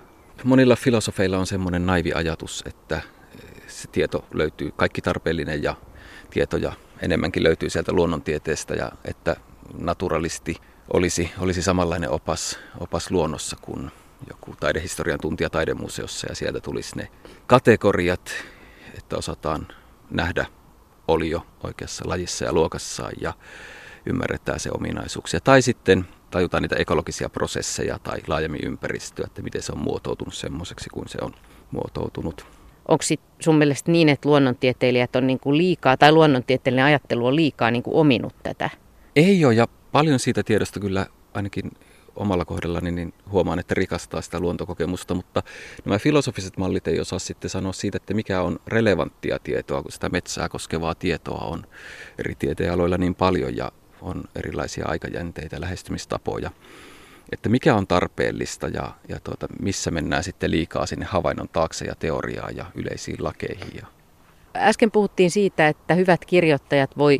Monilla 0.44 0.76
filosofeilla 0.76 1.38
on 1.38 1.46
semmoinen 1.46 1.86
naivi 1.86 2.12
ajatus, 2.12 2.64
että 2.66 3.00
se 3.66 3.88
tieto 3.88 4.24
löytyy, 4.34 4.70
kaikki 4.76 5.02
tarpeellinen 5.02 5.62
ja 5.62 5.74
tietoja 6.30 6.72
enemmänkin 7.02 7.42
löytyy 7.42 7.70
sieltä 7.70 7.92
luonnontieteestä 7.92 8.74
ja 8.74 8.92
että 9.04 9.36
naturalisti 9.78 10.56
olisi, 10.92 11.30
olisi 11.38 11.62
samanlainen 11.62 12.10
opas, 12.10 12.58
opas 12.80 13.10
luonnossa 13.10 13.56
kuin 13.62 13.90
joku 14.28 14.56
taidehistorian 14.60 15.20
tuntija 15.20 15.50
taidemuseossa 15.50 16.26
ja 16.30 16.34
sieltä 16.34 16.60
tulisi 16.60 16.96
ne 16.96 17.08
kategoriat, 17.46 18.30
että 18.98 19.16
osataan 19.16 19.68
nähdä 20.10 20.46
olio 21.08 21.46
oikeassa 21.62 22.04
lajissa 22.08 22.44
ja 22.44 22.52
luokassaan 22.52 23.12
ja 23.20 23.32
ymmärretään 24.08 24.60
se 24.60 24.70
ominaisuuksia. 24.72 25.40
Tai 25.40 25.62
sitten 25.62 26.04
tajutaan 26.30 26.62
niitä 26.62 26.76
ekologisia 26.76 27.28
prosesseja 27.28 27.98
tai 27.98 28.18
laajemmin 28.26 28.64
ympäristöä, 28.64 29.24
että 29.26 29.42
miten 29.42 29.62
se 29.62 29.72
on 29.72 29.78
muotoutunut 29.78 30.34
semmoiseksi 30.34 30.90
kuin 30.90 31.08
se 31.08 31.18
on 31.22 31.34
muotoutunut. 31.70 32.46
Onko 32.88 33.04
sun 33.40 33.58
mielestä 33.58 33.92
niin, 33.92 34.08
että 34.08 34.28
luonnontieteilijät 34.28 35.16
on 35.16 35.26
niin 35.26 35.40
kuin 35.40 35.58
liikaa, 35.58 35.96
tai 35.96 36.12
luonnontieteellinen 36.12 36.84
ajattelu 36.84 37.26
on 37.26 37.36
liikaa 37.36 37.70
niin 37.70 37.82
kuin 37.82 37.96
ominut 37.96 38.34
tätä? 38.42 38.70
Ei 39.16 39.44
ole, 39.44 39.54
ja 39.54 39.68
paljon 39.92 40.18
siitä 40.18 40.42
tiedosta 40.42 40.80
kyllä 40.80 41.06
ainakin 41.34 41.70
omalla 42.16 42.44
kohdallani 42.44 42.90
niin 42.90 43.14
huomaan, 43.30 43.58
että 43.58 43.74
rikastaa 43.74 44.22
sitä 44.22 44.40
luontokokemusta, 44.40 45.14
mutta 45.14 45.42
nämä 45.84 45.98
filosofiset 45.98 46.56
mallit 46.56 46.88
ei 46.88 47.00
osaa 47.00 47.18
sitten 47.18 47.50
sanoa 47.50 47.72
siitä, 47.72 47.96
että 47.96 48.14
mikä 48.14 48.42
on 48.42 48.58
relevanttia 48.66 49.38
tietoa, 49.38 49.82
kun 49.82 49.92
sitä 49.92 50.08
metsää 50.08 50.48
koskevaa 50.48 50.94
tietoa 50.94 51.44
on 51.44 51.62
eri 52.18 52.34
tieteenaloilla 52.34 52.98
niin 52.98 53.14
paljon 53.14 53.56
ja 53.56 53.72
on 54.00 54.24
erilaisia 54.36 54.84
aikajänteitä, 54.88 55.60
lähestymistapoja. 55.60 56.50
Että 57.32 57.48
mikä 57.48 57.74
on 57.74 57.86
tarpeellista 57.86 58.68
ja, 58.68 58.92
ja 59.08 59.20
tuota, 59.24 59.46
missä 59.60 59.90
mennään 59.90 60.24
sitten 60.24 60.50
liikaa 60.50 60.86
sinne 60.86 61.04
havainnon 61.04 61.48
taakse 61.48 61.84
ja 61.84 61.94
teoriaa 61.98 62.50
ja 62.50 62.64
yleisiin 62.74 63.24
lakeihin. 63.24 63.70
Ja... 63.74 63.86
Äsken 64.56 64.90
puhuttiin 64.90 65.30
siitä, 65.30 65.68
että 65.68 65.94
hyvät 65.94 66.24
kirjoittajat 66.24 66.98
voi 66.98 67.18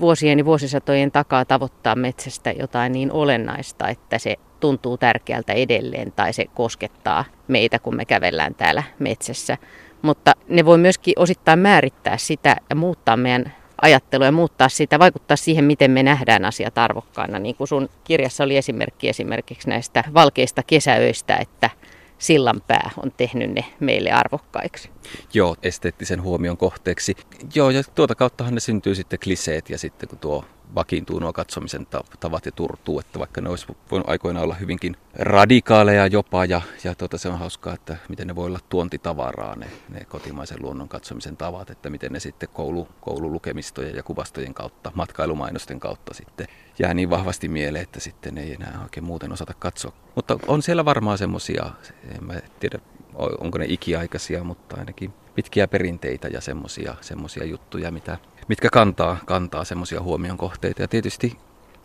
vuosien 0.00 0.38
ja 0.38 0.44
vuosisatojen 0.44 1.12
takaa 1.12 1.44
tavoittaa 1.44 1.94
metsästä 1.96 2.50
jotain 2.50 2.92
niin 2.92 3.12
olennaista, 3.12 3.88
että 3.88 4.18
se 4.18 4.36
tuntuu 4.60 4.98
tärkeältä 4.98 5.52
edelleen 5.52 6.12
tai 6.12 6.32
se 6.32 6.44
koskettaa 6.54 7.24
meitä, 7.48 7.78
kun 7.78 7.96
me 7.96 8.04
kävellään 8.04 8.54
täällä 8.54 8.82
metsässä. 8.98 9.58
Mutta 10.02 10.32
ne 10.48 10.64
voi 10.64 10.78
myöskin 10.78 11.14
osittain 11.16 11.58
määrittää 11.58 12.16
sitä 12.16 12.56
ja 12.70 12.76
muuttaa 12.76 13.16
meidän 13.16 13.52
ajattelua 13.82 14.26
ja 14.26 14.32
muuttaa 14.32 14.68
sitä, 14.68 14.98
vaikuttaa 14.98 15.36
siihen, 15.36 15.64
miten 15.64 15.90
me 15.90 16.02
nähdään 16.02 16.44
asiat 16.44 16.78
arvokkaana. 16.78 17.38
Niin 17.38 17.54
kuin 17.54 17.68
sun 17.68 17.88
kirjassa 18.04 18.44
oli 18.44 18.56
esimerkki 18.56 19.08
esimerkiksi 19.08 19.68
näistä 19.68 20.04
valkeista 20.14 20.62
kesäöistä, 20.62 21.36
että 21.36 21.70
sillanpää 22.18 22.90
on 22.96 23.12
tehnyt 23.16 23.50
ne 23.50 23.64
meille 23.80 24.10
arvokkaiksi. 24.10 24.90
Joo, 25.34 25.56
esteettisen 25.62 26.22
huomion 26.22 26.56
kohteeksi. 26.56 27.16
Joo, 27.54 27.70
ja 27.70 27.82
tuota 27.94 28.14
kauttahan 28.14 28.54
ne 28.54 28.60
syntyy 28.60 28.94
sitten 28.94 29.18
kliseet 29.18 29.70
ja 29.70 29.78
sitten 29.78 30.08
kun 30.08 30.18
tuo 30.18 30.44
vakiintuu 30.74 31.18
nuo 31.18 31.32
katsomisen 31.32 31.86
tavat 32.20 32.46
ja 32.46 32.52
turtuu, 32.52 33.00
että 33.00 33.18
vaikka 33.18 33.40
ne 33.40 33.48
olisi 33.48 33.66
voinut 33.90 34.08
aikoina 34.08 34.40
olla 34.40 34.54
hyvinkin 34.54 34.96
radikaaleja 35.14 36.06
jopa 36.06 36.44
ja, 36.44 36.60
ja 36.84 36.94
tuota, 36.94 37.18
se 37.18 37.28
on 37.28 37.38
hauskaa, 37.38 37.74
että 37.74 37.96
miten 38.08 38.26
ne 38.26 38.36
voi 38.36 38.46
olla 38.46 38.58
tuontitavaraa 38.68 39.56
ne, 39.56 39.66
ne 39.88 40.04
kotimaisen 40.04 40.58
luonnon 40.60 40.88
katsomisen 40.88 41.36
tavat, 41.36 41.70
että 41.70 41.90
miten 41.90 42.12
ne 42.12 42.20
sitten 42.20 42.48
koulu, 42.52 42.88
koululukemistojen 43.00 43.96
ja 43.96 44.02
kuvastojen 44.02 44.54
kautta, 44.54 44.92
matkailumainosten 44.94 45.80
kautta 45.80 46.14
sitten 46.14 46.46
jää 46.78 46.94
niin 46.94 47.10
vahvasti 47.10 47.48
mieleen, 47.48 47.82
että 47.82 48.00
sitten 48.00 48.38
ei 48.38 48.54
enää 48.54 48.80
oikein 48.82 49.04
muuten 49.04 49.32
osata 49.32 49.54
katsoa. 49.58 49.92
Mutta 50.14 50.38
on 50.46 50.62
siellä 50.62 50.84
varmaan 50.84 51.18
semmoisia, 51.18 51.70
en 52.16 52.24
mä 52.24 52.34
tiedä 52.60 52.78
onko 53.14 53.58
ne 53.58 53.64
ikiaikaisia, 53.68 54.44
mutta 54.44 54.76
ainakin 54.76 55.12
pitkiä 55.34 55.68
perinteitä 55.68 56.28
ja 56.28 56.40
semmoisia 56.40 56.94
semmosia 57.00 57.44
juttuja, 57.44 57.90
mitä, 57.90 58.18
mitkä 58.48 58.68
kantaa, 58.72 59.16
kantaa 59.26 59.64
semmoisia 59.64 60.02
huomion 60.02 60.36
kohteita. 60.36 60.82
Ja 60.82 60.88
tietysti... 60.88 61.38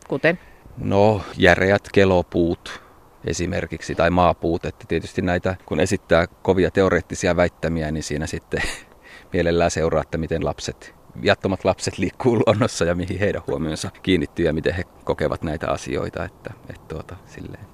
Kuten? 0.08 0.40
No, 0.78 1.22
järeät 1.38 1.90
kelopuut 1.94 2.82
esimerkiksi, 3.26 3.96
tai 3.96 4.10
maapuut, 4.10 4.66
että 4.66 4.86
tietysti 4.88 5.22
näitä, 5.22 5.56
kun 5.66 5.80
esittää 5.80 6.28
kovia 6.28 6.72
teoreettisia 6.72 7.36
väittämiä, 7.36 7.92
niin 7.92 8.04
siinä 8.04 8.28
sitten 8.28 8.62
mielellään 9.34 9.72
seuraa, 9.72 10.02
että 10.02 10.18
miten 10.18 10.46
lapset, 10.46 10.96
viattomat 11.22 11.66
lapset 11.66 11.98
liikkuu 11.98 12.40
luonnossa 12.40 12.86
ja 12.86 12.96
mihin 12.96 13.20
heidän 13.20 13.42
huomionsa 13.48 13.92
kiinnittyy 14.04 14.46
ja 14.46 14.54
miten 14.54 14.74
he 14.74 14.84
kokevat 15.04 15.44
näitä 15.44 15.72
asioita, 15.72 16.26
että, 16.26 16.54
että 16.70 16.88
tuota, 16.88 17.16
silleen, 17.26 17.66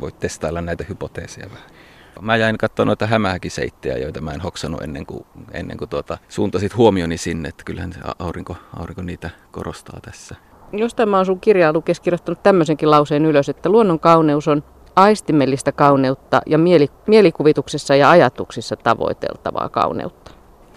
voit 0.00 0.18
testailla 0.18 0.60
näitä 0.60 0.84
hypoteeseja 0.88 1.50
vähän. 1.50 1.70
Mä 2.20 2.36
jäin 2.36 2.58
katsoa 2.58 2.84
noita 2.84 3.06
hämähäkiseittejä, 3.06 3.98
joita 3.98 4.20
mä 4.20 4.32
en 4.32 4.40
hoksannut 4.40 4.82
ennen 4.82 5.06
kuin, 5.06 5.26
ennen 5.52 5.78
kuin 5.78 5.88
tuota, 5.88 6.18
suuntasit 6.28 6.76
huomioni 6.76 7.16
sinne, 7.16 7.48
että 7.48 7.64
kyllähän 7.64 7.92
se 7.92 8.00
aurinko, 8.18 8.56
aurinko 8.76 9.02
niitä 9.02 9.30
korostaa 9.50 10.00
tässä. 10.00 10.34
Jostain 10.72 11.08
mä 11.08 11.16
oon 11.16 11.26
sun 11.26 11.40
kirjaa 11.40 11.72
lukes 11.72 12.00
kirjoittanut 12.00 12.42
tämmöisenkin 12.42 12.90
lauseen 12.90 13.24
ylös, 13.24 13.48
että 13.48 13.68
luonnon 13.68 14.00
kauneus 14.00 14.48
on 14.48 14.64
aistimellista 14.96 15.72
kauneutta 15.72 16.42
ja 16.46 16.58
mieli, 16.58 16.88
mielikuvituksessa 17.06 17.96
ja 17.96 18.10
ajatuksissa 18.10 18.76
tavoiteltavaa 18.76 19.68
kauneutta. 19.68 20.30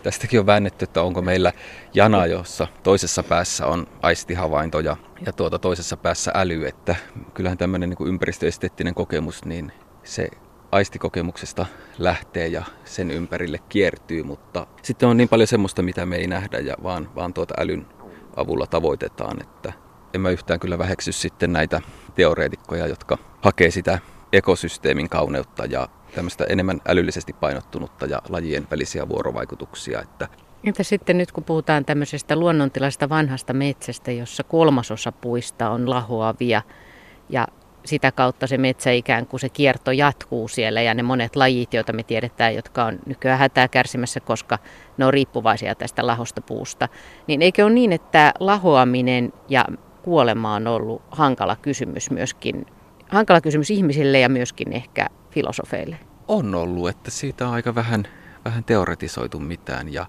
Tästäkin 0.03 0.39
on 0.39 0.45
väännetty, 0.45 0.83
että 0.83 1.01
onko 1.01 1.21
meillä 1.21 1.53
jana, 1.93 2.25
jossa 2.25 2.67
toisessa 2.83 3.23
päässä 3.23 3.65
on 3.65 3.87
aistihavainto 4.01 4.79
ja, 4.79 4.97
ja 5.25 5.33
tuota 5.33 5.59
toisessa 5.59 5.97
päässä 5.97 6.31
äly, 6.35 6.65
että 6.65 6.95
kyllähän 7.33 7.57
tämmöinen 7.57 7.89
niin 7.89 8.07
ympäristöesteettinen 8.07 8.95
kokemus, 8.95 9.45
niin 9.45 9.71
se 10.03 10.29
aistikokemuksesta 10.71 11.65
lähtee 11.97 12.47
ja 12.47 12.63
sen 12.85 13.11
ympärille 13.11 13.59
kiertyy, 13.69 14.23
mutta 14.23 14.67
sitten 14.81 15.09
on 15.09 15.17
niin 15.17 15.29
paljon 15.29 15.47
semmoista, 15.47 15.81
mitä 15.81 16.05
me 16.05 16.15
ei 16.15 16.27
nähdä 16.27 16.59
ja 16.59 16.75
vaan, 16.83 17.15
vaan 17.15 17.33
tuota 17.33 17.53
älyn 17.57 17.85
avulla 18.35 18.67
tavoitetaan, 18.67 19.41
että 19.41 19.73
en 20.13 20.21
mä 20.21 20.29
yhtään 20.29 20.59
kyllä 20.59 20.77
väheksy 20.77 21.11
sitten 21.11 21.53
näitä 21.53 21.81
teoreetikkoja, 22.15 22.87
jotka 22.87 23.17
hakee 23.41 23.71
sitä 23.71 23.99
ekosysteemin 24.33 25.09
kauneutta 25.09 25.65
ja 25.65 25.87
tämmöistä 26.15 26.45
enemmän 26.49 26.81
älyllisesti 26.87 27.33
painottunutta 27.33 28.05
ja 28.05 28.21
lajien 28.29 28.67
välisiä 28.71 29.09
vuorovaikutuksia. 29.09 30.01
Että 30.01 30.27
Entä 30.63 30.83
sitten 30.83 31.17
nyt 31.17 31.31
kun 31.31 31.43
puhutaan 31.43 31.85
tämmöisestä 31.85 32.35
luonnontilaista 32.35 33.09
vanhasta 33.09 33.53
metsästä, 33.53 34.11
jossa 34.11 34.43
kolmasosa 34.43 35.11
puista 35.11 35.69
on 35.69 35.89
lahoavia 35.89 36.61
ja 37.29 37.47
sitä 37.85 38.11
kautta 38.11 38.47
se 38.47 38.57
metsä 38.57 38.91
ikään 38.91 39.27
kuin 39.27 39.39
se 39.39 39.49
kierto 39.49 39.91
jatkuu 39.91 40.47
siellä 40.47 40.81
ja 40.81 40.93
ne 40.93 41.03
monet 41.03 41.35
lajit, 41.35 41.73
joita 41.73 41.93
me 41.93 42.03
tiedetään, 42.03 42.55
jotka 42.55 42.85
on 42.85 42.99
nykyään 43.05 43.39
hätää 43.39 43.67
kärsimässä, 43.67 44.19
koska 44.19 44.59
ne 44.97 45.05
on 45.05 45.13
riippuvaisia 45.13 45.75
tästä 45.75 46.07
lahosta 46.07 46.41
puusta, 46.41 46.87
niin 47.27 47.41
eikö 47.41 47.65
ole 47.65 47.73
niin, 47.73 47.93
että 47.93 48.33
lahoaminen 48.39 49.33
ja 49.49 49.65
kuolema 50.01 50.55
on 50.55 50.67
ollut 50.67 51.01
hankala 51.11 51.55
kysymys 51.55 52.11
myöskin, 52.11 52.65
hankala 53.09 53.41
kysymys 53.41 53.71
ihmisille 53.71 54.19
ja 54.19 54.29
myöskin 54.29 54.73
ehkä 54.73 55.07
filosofeille? 55.31 55.95
On 56.27 56.55
ollut, 56.55 56.89
että 56.89 57.11
siitä 57.11 57.47
on 57.47 57.53
aika 57.53 57.75
vähän 57.75 58.07
vähän 58.45 58.63
teoretisoitu 58.63 59.39
mitään 59.39 59.93
ja, 59.93 60.05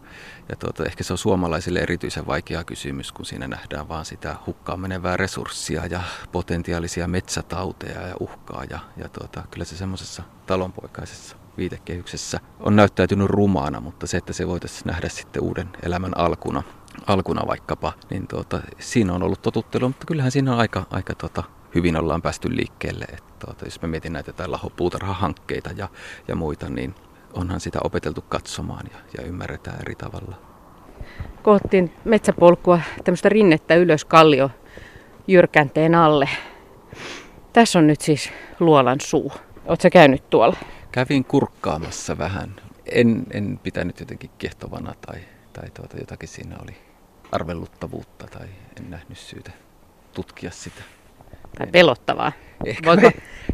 ja 0.48 0.56
tuota, 0.56 0.84
ehkä 0.84 1.04
se 1.04 1.12
on 1.12 1.18
suomalaisille 1.18 1.78
erityisen 1.78 2.26
vaikea 2.26 2.64
kysymys, 2.64 3.12
kun 3.12 3.26
siinä 3.26 3.48
nähdään 3.48 3.88
vaan 3.88 4.04
sitä 4.04 4.36
hukkaan 4.46 4.80
menevää 4.80 5.16
resurssia 5.16 5.86
ja 5.86 6.00
potentiaalisia 6.32 7.08
metsätauteja 7.08 8.06
ja 8.06 8.14
uhkaa 8.20 8.64
ja, 8.70 8.78
ja 8.96 9.08
tuota, 9.08 9.42
kyllä 9.50 9.64
se 9.64 9.76
semmoisessa 9.76 10.22
talonpoikaisessa 10.46 11.36
viitekehyksessä 11.56 12.40
on 12.60 12.76
näyttäytynyt 12.76 13.28
rumaana, 13.28 13.80
mutta 13.80 14.06
se, 14.06 14.16
että 14.16 14.32
se 14.32 14.48
voitaisiin 14.48 14.86
nähdä 14.86 15.08
sitten 15.08 15.42
uuden 15.42 15.68
elämän 15.82 16.18
alkuna, 16.18 16.62
alkuna 17.06 17.46
vaikkapa, 17.46 17.92
niin 18.10 18.26
tuota, 18.26 18.60
siinä 18.78 19.12
on 19.12 19.22
ollut 19.22 19.42
totuttelu, 19.42 19.88
mutta 19.88 20.06
kyllähän 20.06 20.32
siinä 20.32 20.52
on 20.52 20.58
aika, 20.58 20.86
aika 20.90 21.14
tuota, 21.14 21.42
hyvin 21.74 21.96
ollaan 21.96 22.22
päästy 22.22 22.56
liikkeelle. 22.56 23.04
Että 23.04 23.46
tuota, 23.46 23.64
jos 23.64 23.82
mä 23.82 23.88
mietin 23.88 24.12
näitä 24.12 24.32
tai 24.32 24.48
lahopuutarhahankkeita 24.48 25.70
ja, 25.76 25.88
ja 26.28 26.36
muita, 26.36 26.68
niin 26.68 26.94
onhan 27.34 27.60
sitä 27.60 27.78
opeteltu 27.84 28.24
katsomaan 28.28 28.86
ja, 28.92 28.98
ja 29.18 29.26
ymmärretään 29.26 29.80
eri 29.80 29.94
tavalla. 29.94 30.36
Koottiin 31.42 31.92
metsäpolkua, 32.04 32.80
tämmöistä 33.04 33.28
rinnettä 33.28 33.74
ylös 33.74 34.04
kallio 34.04 34.50
jyrkänteen 35.26 35.94
alle. 35.94 36.28
Tässä 37.52 37.78
on 37.78 37.86
nyt 37.86 38.00
siis 38.00 38.30
luolan 38.60 39.00
suu. 39.00 39.32
Oletko 39.66 39.88
käynyt 39.92 40.30
tuolla? 40.30 40.56
Kävin 40.92 41.24
kurkkaamassa 41.24 42.18
vähän. 42.18 42.56
En, 42.86 43.26
en 43.32 43.60
pitänyt 43.62 44.00
jotenkin 44.00 44.30
kiehtovana 44.38 44.94
tai, 45.06 45.20
tai 45.52 45.70
tuota, 45.70 45.96
jotakin 45.96 46.28
siinä 46.28 46.56
oli 46.62 46.76
arvelluttavuutta 47.32 48.26
tai 48.26 48.46
en 48.80 48.90
nähnyt 48.90 49.18
syytä 49.18 49.50
tutkia 50.14 50.50
sitä. 50.50 50.82
Tai 51.58 51.66
pelottavaa. 51.66 52.32
Ehkä 52.64 52.90
Voiko, 52.90 53.10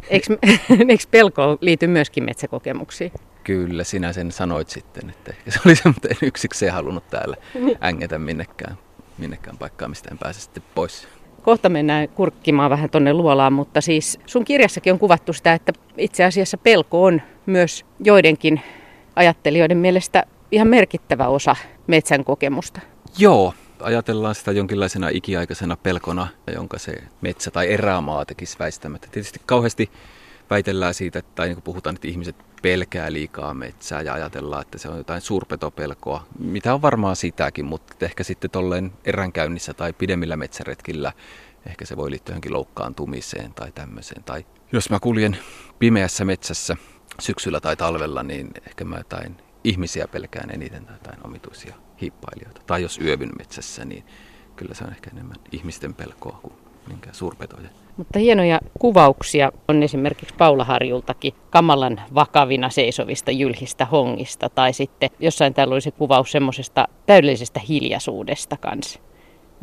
eikö, 0.09 0.37
eikö 0.69 1.03
pelko 1.11 1.57
liity 1.61 1.87
myöskin 1.87 2.23
metsäkokemuksiin? 2.23 3.11
Kyllä, 3.49 3.83
sinä 3.83 4.13
sen 4.13 4.31
sanoit 4.31 4.69
sitten, 4.69 5.09
että 5.09 5.31
ehkä 5.31 5.51
se 5.51 5.59
oli 5.65 5.75
se, 5.75 5.81
mutta 5.85 6.07
en 6.07 6.17
yksikseen 6.21 6.73
halunnut 6.73 7.09
täällä 7.09 7.35
niin. 7.53 7.77
ängetä 7.81 8.19
minnekään, 8.19 8.77
minnekään 9.17 9.57
paikkaan, 9.57 9.91
mistä 9.91 10.09
en 10.11 10.17
pääse 10.17 10.41
sitten 10.41 10.63
pois. 10.75 11.07
Kohta 11.41 11.69
mennään 11.69 12.09
kurkkimaan 12.09 12.69
vähän 12.69 12.89
tonne 12.89 13.13
luolaan, 13.13 13.53
mutta 13.53 13.81
siis 13.81 14.19
sun 14.25 14.45
kirjassakin 14.45 14.93
on 14.93 14.99
kuvattu 14.99 15.33
sitä, 15.33 15.53
että 15.53 15.73
itse 15.97 16.23
asiassa 16.23 16.57
pelko 16.57 17.03
on 17.03 17.21
myös 17.45 17.85
joidenkin 17.99 18.61
ajattelijoiden 19.15 19.77
mielestä 19.77 20.23
ihan 20.51 20.67
merkittävä 20.67 21.27
osa 21.27 21.55
metsän 21.87 22.23
kokemusta. 22.23 22.81
Joo, 23.17 23.53
ajatellaan 23.79 24.35
sitä 24.35 24.51
jonkinlaisena 24.51 25.09
ikiaikaisena 25.09 25.77
pelkona, 25.77 26.27
jonka 26.53 26.79
se 26.79 26.93
metsä 27.21 27.51
tai 27.51 27.73
erämaa 27.73 28.25
tekisi 28.25 28.59
väistämättä. 28.59 29.07
Tietysti 29.11 29.41
kauheasti 29.45 29.89
väitellään 30.49 30.93
siitä, 30.93 31.21
tai 31.35 31.47
niin 31.47 31.61
puhutaan, 31.61 31.95
että 31.95 32.07
ihmiset 32.07 32.35
pelkää 32.61 33.13
liikaa 33.13 33.53
metsää 33.53 34.01
ja 34.01 34.13
ajatellaan, 34.13 34.61
että 34.61 34.77
se 34.77 34.89
on 34.89 34.97
jotain 34.97 35.21
suurpetopelkoa, 35.21 36.25
mitä 36.39 36.73
on 36.73 36.81
varmaan 36.81 37.15
sitäkin, 37.15 37.65
mutta 37.65 38.05
ehkä 38.05 38.23
sitten 38.23 38.49
tolleen 38.49 38.91
eränkäynnissä 39.05 39.73
tai 39.73 39.93
pidemmillä 39.93 40.37
metsäretkillä 40.37 41.13
ehkä 41.65 41.85
se 41.85 41.97
voi 41.97 42.11
liittyä 42.11 42.33
johonkin 42.33 42.53
loukkaantumiseen 42.53 43.53
tai 43.53 43.71
tämmöiseen. 43.71 44.23
Tai 44.23 44.45
jos 44.71 44.89
mä 44.89 44.99
kuljen 44.99 45.37
pimeässä 45.79 46.25
metsässä 46.25 46.77
syksyllä 47.19 47.59
tai 47.59 47.75
talvella, 47.75 48.23
niin 48.23 48.51
ehkä 48.67 48.85
mä 48.85 48.97
jotain 48.97 49.37
ihmisiä 49.63 50.07
pelkään 50.07 50.51
eniten 50.51 50.85
tai 50.85 50.95
jotain 50.95 51.25
omituisia 51.25 51.75
hiippailijoita. 52.01 52.61
Tai 52.67 52.81
jos 52.81 52.99
yövyn 53.01 53.31
metsässä, 53.37 53.85
niin 53.85 54.03
kyllä 54.55 54.73
se 54.75 54.83
on 54.83 54.91
ehkä 54.91 55.09
enemmän 55.13 55.37
ihmisten 55.51 55.93
pelkoa 55.93 56.39
kuin 56.41 56.53
minkään 56.87 57.15
suurpetojen. 57.15 57.69
Mutta 57.99 58.19
hienoja 58.19 58.59
kuvauksia 58.79 59.51
on 59.67 59.83
esimerkiksi 59.83 60.35
Paula 60.37 60.63
Harjultakin 60.63 61.33
kamalan 61.49 62.01
vakavina 62.15 62.69
seisovista 62.69 63.31
jylhistä 63.31 63.85
hongista. 63.85 64.49
Tai 64.49 64.73
sitten 64.73 65.09
jossain 65.19 65.53
täällä 65.53 65.73
olisi 65.73 65.91
kuvaus 65.91 66.31
semmoisesta 66.31 66.87
täydellisestä 67.05 67.59
hiljaisuudesta 67.69 68.57
kanssa, 68.57 68.99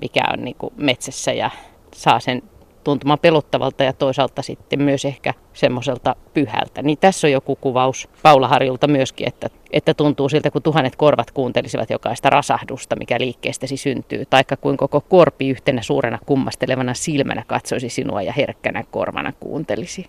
mikä 0.01 0.20
on 0.33 0.44
niin 0.44 0.57
kuin 0.59 0.75
metsässä 0.77 1.33
ja 1.33 1.51
saa 1.94 2.20
sen 2.20 2.42
tuntumaan 2.87 3.18
pelottavalta 3.18 3.85
ja 3.85 3.92
toisaalta 3.92 4.42
sitten 4.42 4.83
myös 4.83 5.05
ehkä 5.05 5.35
semmoiselta 5.53 6.16
pyhältä. 6.35 6.83
Niin 6.83 6.99
tässä 6.99 7.27
on 7.27 7.33
joku 7.33 7.57
kuvaus 7.57 8.09
Paula 8.22 8.49
Harjulta 8.49 8.87
myöskin, 8.87 9.29
että, 9.29 9.49
että 9.70 9.94
tuntuu 9.94 10.29
siltä, 10.29 10.51
kun 10.51 10.62
tuhannet 10.62 10.96
korvat 10.96 11.31
kuuntelisivat 11.31 11.90
jokaista 11.90 12.31
rasahdusta, 12.31 12.96
mikä 12.96 13.20
liikkeestäsi 13.20 13.77
syntyy, 13.77 14.25
taikka 14.27 14.57
kuin 14.57 14.77
koko 14.77 15.01
korpi 15.01 15.49
yhtenä 15.49 15.83
suurena 15.83 16.18
kummastelevana 16.27 16.94
silmänä 16.94 17.44
katsoisi 17.46 17.88
sinua 17.88 18.22
ja 18.22 18.33
herkkänä 18.33 18.85
korvana 18.90 19.33
kuuntelisi. 19.40 20.07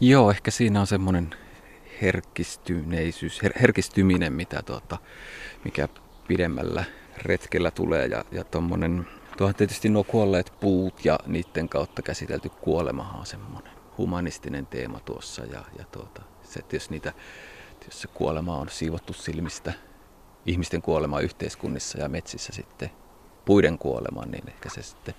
Joo, 0.00 0.30
ehkä 0.30 0.50
siinä 0.50 0.80
on 0.80 0.86
semmoinen 0.86 1.30
herkistyneisyys, 2.02 3.42
her- 3.42 3.60
herkistyminen, 3.60 4.32
mitä 4.32 4.62
tuota, 4.62 4.98
mikä 5.64 5.88
pidemmällä 6.28 6.84
retkellä 7.22 7.70
tulee 7.70 8.06
ja, 8.06 8.24
ja 8.32 8.44
tuommoinen 8.44 9.06
Tuohan 9.36 9.54
tietysti 9.54 9.88
nuo 9.88 10.04
kuolleet 10.04 10.52
puut 10.60 11.04
ja 11.04 11.18
niiden 11.26 11.68
kautta 11.68 12.02
käsitelty 12.02 12.48
kuolemahan 12.48 13.20
on 13.20 13.26
semmoinen 13.26 13.72
humanistinen 13.98 14.66
teema 14.66 15.00
tuossa. 15.00 15.44
Ja, 15.44 15.64
ja 15.78 15.84
tuota, 15.92 16.22
se, 16.42 16.60
että 16.60 16.76
jos, 16.76 16.90
niitä, 16.90 17.12
jos 17.84 18.00
se 18.00 18.08
kuolema 18.08 18.58
on 18.58 18.68
siivottu 18.68 19.12
silmistä, 19.12 19.72
ihmisten 20.46 20.82
kuolema 20.82 21.20
yhteiskunnissa 21.20 21.98
ja 21.98 22.08
metsissä 22.08 22.52
sitten 22.52 22.90
puiden 23.44 23.78
kuolema, 23.78 24.24
niin 24.24 24.48
ehkä 24.48 24.68
se 24.70 24.82
sitten 24.82 25.14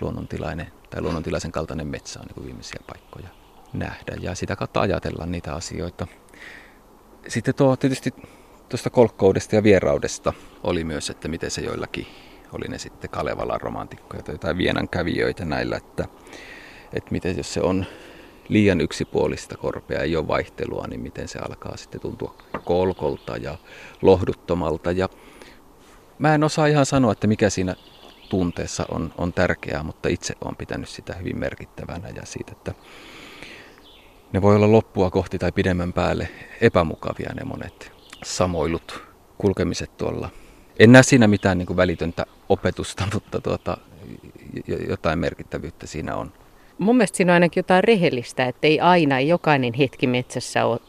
luonnontilainen 0.00 0.66
tai 0.90 1.02
luonnontilaisen 1.02 1.52
kaltainen 1.52 1.86
metsä 1.86 2.20
on 2.20 2.26
niin 2.26 2.46
viimeisiä 2.46 2.80
paikkoja 2.86 3.28
nähdä 3.72 4.16
ja 4.20 4.34
sitä 4.34 4.56
kautta 4.56 4.80
ajatella 4.80 5.26
niitä 5.26 5.54
asioita. 5.54 6.06
Sitten 7.28 7.54
tuo 7.54 7.76
tietysti 7.76 8.14
tuosta 8.68 8.90
kolkkoudesta 8.90 9.54
ja 9.54 9.62
vieraudesta 9.62 10.32
oli 10.62 10.84
myös, 10.84 11.10
että 11.10 11.28
miten 11.28 11.50
se 11.50 11.60
joillakin 11.60 12.06
oli 12.54 12.68
ne 12.68 12.78
sitten 12.78 13.10
Kalevalan 13.10 13.60
romantikkoja 13.60 14.22
tai 14.22 14.34
jotain 14.34 14.58
Vienan 14.58 14.88
kävijöitä 14.88 15.44
näillä, 15.44 15.76
että, 15.76 16.04
että 16.92 17.10
miten 17.10 17.36
jos 17.36 17.54
se 17.54 17.60
on 17.60 17.86
liian 18.48 18.80
yksipuolista 18.80 19.56
korpea, 19.56 20.00
ei 20.00 20.16
ole 20.16 20.28
vaihtelua, 20.28 20.86
niin 20.88 21.00
miten 21.00 21.28
se 21.28 21.38
alkaa 21.38 21.76
sitten 21.76 22.00
tuntua 22.00 22.34
kolkolta 22.64 23.36
ja 23.36 23.58
lohduttomalta. 24.02 24.92
Ja 24.92 25.08
mä 26.18 26.34
en 26.34 26.44
osaa 26.44 26.66
ihan 26.66 26.86
sanoa, 26.86 27.12
että 27.12 27.26
mikä 27.26 27.50
siinä 27.50 27.76
tunteessa 28.28 28.86
on, 28.90 29.14
on 29.18 29.32
tärkeää, 29.32 29.82
mutta 29.82 30.08
itse 30.08 30.34
olen 30.44 30.56
pitänyt 30.56 30.88
sitä 30.88 31.14
hyvin 31.14 31.38
merkittävänä 31.38 32.08
ja 32.08 32.22
siitä, 32.24 32.52
että 32.52 32.74
ne 34.32 34.42
voi 34.42 34.56
olla 34.56 34.72
loppua 34.72 35.10
kohti 35.10 35.38
tai 35.38 35.52
pidemmän 35.52 35.92
päälle 35.92 36.28
epämukavia 36.60 37.34
ne 37.34 37.44
monet 37.44 37.92
samoilut 38.24 39.02
kulkemiset 39.38 39.96
tuolla 39.96 40.30
en 40.78 40.92
näe 40.92 41.02
siinä 41.02 41.26
mitään 41.26 41.58
niin 41.58 41.66
kuin 41.66 41.76
välitöntä 41.76 42.26
opetusta, 42.48 43.08
mutta 43.14 43.40
tuota, 43.40 43.76
jotain 44.88 45.18
merkittävyyttä 45.18 45.86
siinä 45.86 46.16
on. 46.16 46.32
Mun 46.78 46.96
mielestä 46.96 47.16
siinä 47.16 47.32
on 47.32 47.34
ainakin 47.34 47.58
jotain 47.58 47.84
rehellistä, 47.84 48.44
että 48.44 48.66
ei 48.66 48.80
aina, 48.80 49.20
jokainen 49.20 49.74
hetki 49.74 50.06
metsässä 50.06 50.64
ole 50.64 50.80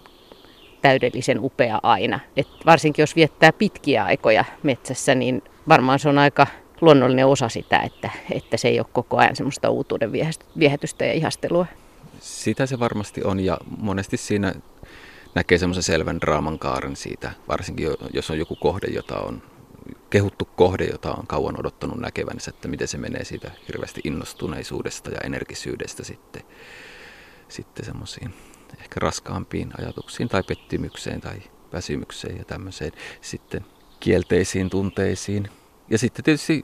täydellisen 0.81 1.39
upea 1.39 1.79
aina. 1.83 2.19
Et 2.37 2.47
varsinkin 2.65 3.03
jos 3.03 3.15
viettää 3.15 3.53
pitkiä 3.53 4.03
aikoja 4.03 4.45
metsässä, 4.63 5.15
niin 5.15 5.43
varmaan 5.67 5.99
se 5.99 6.09
on 6.09 6.17
aika 6.17 6.47
luonnollinen 6.81 7.27
osa 7.27 7.49
sitä, 7.49 7.79
että, 7.79 8.09
että 8.31 8.57
se 8.57 8.67
ei 8.67 8.79
ole 8.79 8.87
koko 8.93 9.17
ajan 9.17 9.35
semmoista 9.35 9.69
uutuuden 9.69 10.11
viehätystä 10.59 11.05
ja 11.05 11.13
ihastelua. 11.13 11.65
Sitä 12.19 12.65
se 12.65 12.79
varmasti 12.79 13.23
on 13.23 13.39
ja 13.39 13.57
monesti 13.77 14.17
siinä 14.17 14.53
näkee 15.35 15.57
semmoisen 15.57 15.83
selvän 15.83 16.21
draaman 16.21 16.59
kaaren 16.59 16.95
siitä, 16.95 17.31
varsinkin 17.47 17.87
jos 18.13 18.31
on 18.31 18.37
joku 18.37 18.55
kohde, 18.55 18.87
jota 18.87 19.19
on 19.19 19.41
kehuttu 20.09 20.45
kohde, 20.45 20.85
jota 20.85 21.13
on 21.13 21.27
kauan 21.27 21.59
odottanut 21.59 21.99
näkevänsä, 21.99 22.49
että 22.49 22.67
miten 22.67 22.87
se 22.87 22.97
menee 22.97 23.23
siitä 23.23 23.51
hirveästi 23.67 24.01
innostuneisuudesta 24.03 25.11
ja 25.11 25.17
energisyydestä 25.23 26.03
sitten, 26.03 26.43
sitten 27.47 27.85
semmoisiin 27.85 28.33
ehkä 28.79 28.99
raskaampiin 28.99 29.71
ajatuksiin 29.77 30.29
tai 30.29 30.43
pettymykseen 30.43 31.21
tai 31.21 31.41
väsymykseen 31.73 32.37
ja 32.37 32.45
tämmöiseen 32.45 32.91
sitten 33.21 33.65
kielteisiin 33.99 34.69
tunteisiin. 34.69 35.49
Ja 35.89 35.97
sitten 35.97 36.25
tietysti 36.25 36.63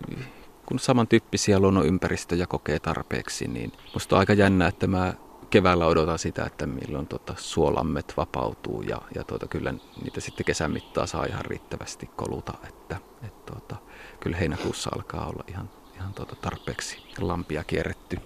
kun 0.66 0.80
samantyyppisiä 0.80 1.60
luonnonympäristöjä 1.60 2.48
kokee 2.48 2.80
tarpeeksi, 2.80 3.48
niin 3.48 3.72
musta 3.94 4.16
on 4.16 4.20
aika 4.20 4.34
jännä, 4.34 4.68
että 4.68 4.88
mä 4.88 5.14
keväällä 5.52 5.86
odotan 5.86 6.20
sitä, 6.20 6.46
että 6.46 6.68
milloin 6.68 7.08
tota 7.08 7.34
suolammet 7.38 8.14
vapautuu 8.18 8.82
ja, 8.82 9.02
ja 9.16 9.24
tuota, 9.24 9.48
kyllä 9.48 9.74
niitä 10.04 10.22
sitten 10.22 10.46
kesän 10.46 10.72
mittaan 10.72 11.08
saa 11.08 11.26
ihan 11.26 11.46
riittävästi 11.46 12.10
koluta, 12.16 12.54
että 12.68 12.98
et 13.28 13.46
tuota, 13.46 13.76
kyllä 14.20 14.38
heinäkuussa 14.38 14.90
alkaa 14.96 15.26
olla 15.26 15.44
ihan, 15.48 15.70
ihan 15.96 16.14
tuota 16.14 16.36
tarpeeksi 16.36 16.98
lampia 17.20 17.64
kierretty. 17.64 18.18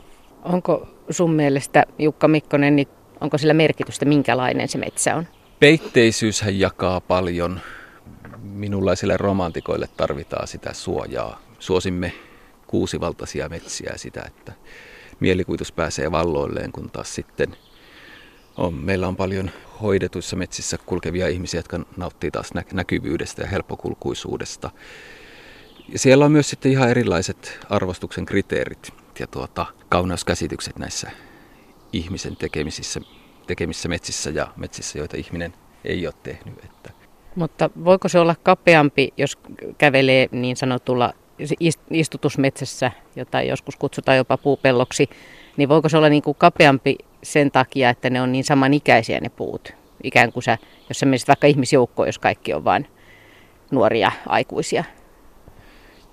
Onko 0.44 0.88
sun 1.10 1.34
mielestä, 1.34 1.84
Jukka 2.00 2.28
Mikkonen, 2.28 2.76
niin 2.76 2.88
onko 3.22 3.38
sillä 3.38 3.54
merkitystä, 3.54 4.06
minkälainen 4.06 4.68
se 4.68 4.78
metsä 4.78 5.16
on? 5.16 5.28
Peitteisyyshän 5.60 6.60
jakaa 6.60 7.02
paljon. 7.02 7.60
Minunlaisille 8.42 9.18
romantikoille 9.18 9.90
tarvitaan 9.98 10.48
sitä 10.48 10.74
suojaa. 10.74 11.42
Suosimme 11.60 12.14
kuusivaltaisia 12.68 13.50
metsiä 13.50 13.94
sitä, 13.96 14.24
että 14.28 14.54
mielikuvitus 15.20 15.72
pääsee 15.72 16.12
valloilleen, 16.12 16.72
kun 16.72 16.92
taas 16.92 17.16
sitten 17.16 17.58
on, 18.58 18.74
meillä 18.74 19.08
on 19.08 19.16
paljon 19.16 19.52
hoidetuissa 19.82 20.36
metsissä 20.36 20.78
kulkevia 20.86 21.28
ihmisiä, 21.28 21.60
jotka 21.60 21.80
nauttii 21.98 22.32
taas 22.32 22.50
näkyvyydestä 22.74 23.42
ja 23.42 23.48
helppokulkuisuudesta. 23.48 24.72
Ja 25.90 26.00
siellä 26.00 26.26
on 26.26 26.32
myös 26.32 26.50
sitten 26.50 26.72
ihan 26.72 26.90
erilaiset 26.90 27.60
arvostuksen 27.70 28.26
kriteerit 28.26 28.94
ja 29.20 29.28
tuota, 29.28 29.66
kauneuskäsitykset 29.90 30.80
näissä 30.80 31.12
ihmisen 31.94 32.36
tekemisissä, 32.36 33.02
tekemissä 33.48 33.90
metsissä 33.90 34.30
ja 34.30 34.48
metsissä, 34.56 35.00
joita 35.00 35.18
ihminen 35.18 35.54
ei 35.84 36.08
ole 36.08 36.14
tehnyt. 36.24 36.64
Että. 36.64 36.92
Mutta 37.36 37.70
voiko 37.86 38.10
se 38.10 38.20
olla 38.20 38.36
kapeampi, 38.44 39.14
jos 39.18 39.38
kävelee 39.78 40.30
niin 40.32 40.58
sanotulla 40.58 41.14
istutusmetsässä, 41.92 42.92
jota 43.16 43.42
joskus 43.42 43.76
kutsutaan 43.76 44.18
jopa 44.18 44.38
puupelloksi, 44.38 45.10
niin 45.58 45.70
voiko 45.70 45.90
se 45.90 45.98
olla 45.98 46.10
niin 46.10 46.24
kuin 46.24 46.38
kapeampi 46.38 46.96
sen 47.24 47.52
takia, 47.52 47.90
että 47.90 48.10
ne 48.10 48.22
on 48.22 48.32
niin 48.32 48.44
samanikäisiä 48.44 49.20
ne 49.20 49.30
puut? 49.30 49.74
Ikään 50.04 50.32
kuin 50.32 50.44
sä, 50.44 50.58
jos 50.90 51.00
sä 51.00 51.06
menisit 51.06 51.28
vaikka 51.28 51.48
ihmisjoukkoon, 51.48 52.08
jos 52.08 52.20
kaikki 52.20 52.54
on 52.54 52.64
vain 52.64 52.88
nuoria 53.72 54.12
aikuisia. 54.28 54.84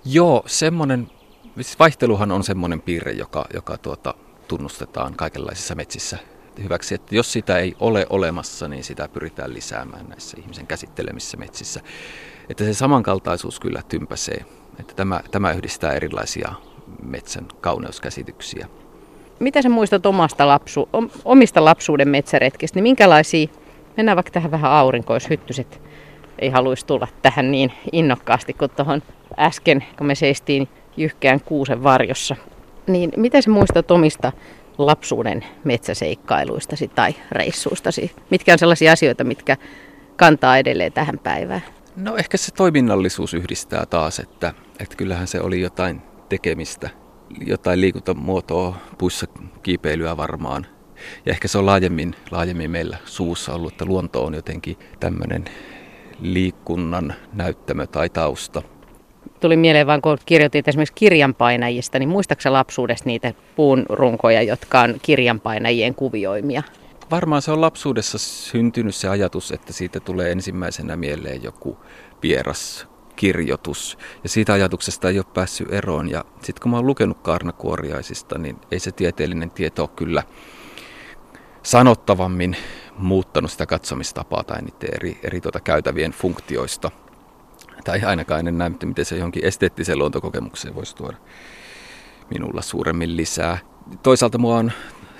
Joo, 0.05 0.43
semmoinen, 0.45 1.07
siis 1.55 1.79
vaihteluhan 1.79 2.31
on 2.31 2.43
semmoinen 2.43 2.81
piirre, 2.81 3.11
joka, 3.11 3.45
joka 3.53 3.77
tuota, 3.77 4.13
tunnustetaan 4.47 5.13
kaikenlaisissa 5.15 5.75
metsissä 5.75 6.17
hyväksi, 6.63 6.95
että 6.95 7.15
jos 7.15 7.31
sitä 7.31 7.57
ei 7.57 7.75
ole 7.79 8.05
olemassa, 8.09 8.67
niin 8.67 8.83
sitä 8.83 9.07
pyritään 9.07 9.53
lisäämään 9.53 10.09
näissä 10.09 10.37
ihmisen 10.39 10.67
käsittelemissä 10.67 11.37
metsissä. 11.37 11.81
Että 12.49 12.63
se 12.63 12.73
samankaltaisuus 12.73 13.59
kyllä 13.59 13.81
tympäsee 13.89 14.45
että 14.79 14.93
tämä, 14.95 15.21
tämä 15.31 15.51
yhdistää 15.51 15.93
erilaisia 15.93 16.53
metsän 17.03 17.45
kauneuskäsityksiä. 17.61 18.67
Mitä 19.39 19.61
sä 19.61 19.69
muistat 19.69 20.05
omasta 20.05 20.47
lapsu, 20.47 20.89
omista 21.25 21.65
lapsuuden 21.65 22.09
metsäretkistä, 22.09 22.77
niin 22.77 22.83
minkälaisia, 22.83 23.47
mennään 23.97 24.15
vaikka 24.15 24.31
tähän 24.31 24.51
vähän 24.51 24.71
aurinkoon, 24.71 25.15
jos 25.15 25.29
hyttyset 25.29 25.81
ei 26.39 26.49
haluaisi 26.49 26.85
tulla 26.85 27.07
tähän 27.21 27.51
niin 27.51 27.73
innokkaasti 27.91 28.53
kuin 28.53 28.71
tuohon 28.71 29.01
äsken, 29.39 29.83
kun 29.97 30.07
me 30.07 30.15
seistiin 30.15 30.67
jyhkeän 30.97 31.41
kuusen 31.41 31.83
varjossa. 31.83 32.35
Niin 32.87 33.11
mitä 33.17 33.41
sä 33.41 33.49
muistat 33.49 33.91
omista 33.91 34.31
lapsuuden 34.77 35.45
metsäseikkailuistasi 35.63 36.87
tai 36.87 37.15
reissuistasi? 37.31 38.11
Mitkä 38.29 38.53
on 38.53 38.59
sellaisia 38.59 38.91
asioita, 38.91 39.23
mitkä 39.23 39.57
kantaa 40.15 40.57
edelleen 40.57 40.93
tähän 40.93 41.19
päivään? 41.19 41.61
No 41.95 42.15
ehkä 42.17 42.37
se 42.37 42.53
toiminnallisuus 42.53 43.33
yhdistää 43.33 43.85
taas, 43.85 44.19
että, 44.19 44.53
että 44.79 44.95
kyllähän 44.95 45.27
se 45.27 45.41
oli 45.41 45.61
jotain 45.61 46.01
tekemistä, 46.29 46.89
jotain 47.45 47.81
liikuntamuotoa, 47.81 48.75
puissa 48.97 49.27
kiipeilyä 49.63 50.17
varmaan. 50.17 50.65
Ja 51.25 51.31
ehkä 51.31 51.47
se 51.47 51.57
on 51.57 51.65
laajemmin, 51.65 52.15
laajemmin 52.31 52.71
meillä 52.71 52.97
suussa 53.05 53.53
ollut, 53.53 53.73
että 53.73 53.85
luonto 53.85 54.25
on 54.25 54.33
jotenkin 54.33 54.77
tämmöinen 54.99 55.45
liikunnan 56.21 57.13
näyttämö 57.33 57.87
tai 57.87 58.09
tausta. 58.09 58.61
Tuli 59.43 59.57
mieleen 59.57 59.87
vaan, 59.87 60.01
kun 60.01 60.17
kirjoitit 60.25 60.67
esimerkiksi 60.67 60.93
kirjanpainajista, 60.95 61.99
niin 61.99 62.09
muistaaksä 62.09 62.53
lapsuudesta 62.53 63.09
niitä 63.09 63.33
puun 63.55 63.85
runkoja, 63.89 64.41
jotka 64.41 64.81
on 64.81 64.95
kirjanpainajien 65.01 65.95
kuvioimia? 65.95 66.63
Varmaan 67.11 67.41
se 67.41 67.51
on 67.51 67.61
lapsuudessa 67.61 68.17
syntynyt 68.17 68.95
se 68.95 69.07
ajatus, 69.07 69.51
että 69.51 69.73
siitä 69.73 69.99
tulee 69.99 70.31
ensimmäisenä 70.31 70.95
mieleen 70.95 71.43
joku 71.43 71.77
vieras 72.21 72.87
kirjoitus. 73.15 73.97
Ja 74.23 74.29
siitä 74.29 74.53
ajatuksesta 74.53 75.09
ei 75.09 75.17
ole 75.17 75.25
päässyt 75.33 75.73
eroon. 75.73 76.09
Ja 76.09 76.25
sitten 76.41 76.61
kun 76.61 76.71
mä 76.71 76.77
oon 76.77 76.87
lukenut 76.87 77.17
Kaarnakuoriaisista, 77.21 78.37
niin 78.37 78.57
ei 78.71 78.79
se 78.79 78.91
tieteellinen 78.91 79.51
tieto 79.51 79.81
ole 79.81 79.89
kyllä 79.95 80.23
sanottavammin 81.63 82.55
muuttanut 82.97 83.51
sitä 83.51 83.65
katsomistapaa 83.65 84.43
tai 84.43 84.61
niiden 84.61 84.89
eri, 84.95 85.19
eri 85.23 85.41
tuota 85.41 85.59
käytävien 85.59 86.11
funktioista. 86.11 86.91
Tai 87.83 88.01
ainakaan 88.01 88.47
en 88.47 88.57
näe, 88.57 88.71
miten 88.85 89.05
se 89.05 89.15
johonkin 89.15 89.45
esteettiseen 89.45 89.99
luontokokemukseen 89.99 90.75
voisi 90.75 90.95
tuoda 90.95 91.17
minulla 92.29 92.61
suuremmin 92.61 93.17
lisää. 93.17 93.57
Toisaalta 94.03 94.37
mua 94.37 94.57
on 94.57 94.71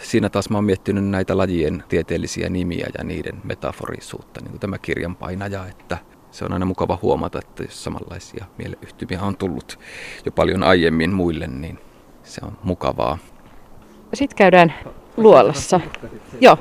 siinä 0.04 0.30
taas 0.30 0.50
mä 0.50 0.58
oon 0.58 0.66
miettinyt 0.66 1.06
näitä 1.06 1.38
lajien 1.38 1.84
tieteellisiä 1.90 2.50
nimiä 2.50 2.88
ja 2.98 3.04
niiden 3.04 3.42
metaforisuutta, 3.44 4.42
niin 4.42 4.50
kuin 4.50 4.60
tämä 4.60 4.78
kirjan 4.78 5.16
painaja, 5.16 5.68
että 5.68 5.98
se 6.32 6.46
on 6.46 6.54
aina 6.54 6.66
mukava 6.66 7.00
huomata, 7.02 7.40
että 7.40 7.64
jos 7.64 7.84
samanlaisia 7.84 8.46
mieleyhtymiä 8.58 9.22
on 9.22 9.38
tullut 9.38 9.80
jo 10.26 10.32
paljon 10.32 10.64
aiemmin 10.64 11.14
muille, 11.14 11.48
niin 11.48 11.80
se 12.24 12.42
on 12.46 12.58
mukavaa. 12.64 13.18
Sitten 14.14 14.38
käydään 14.38 14.74
luolassa. 15.18 15.80
Joo. 16.42 16.58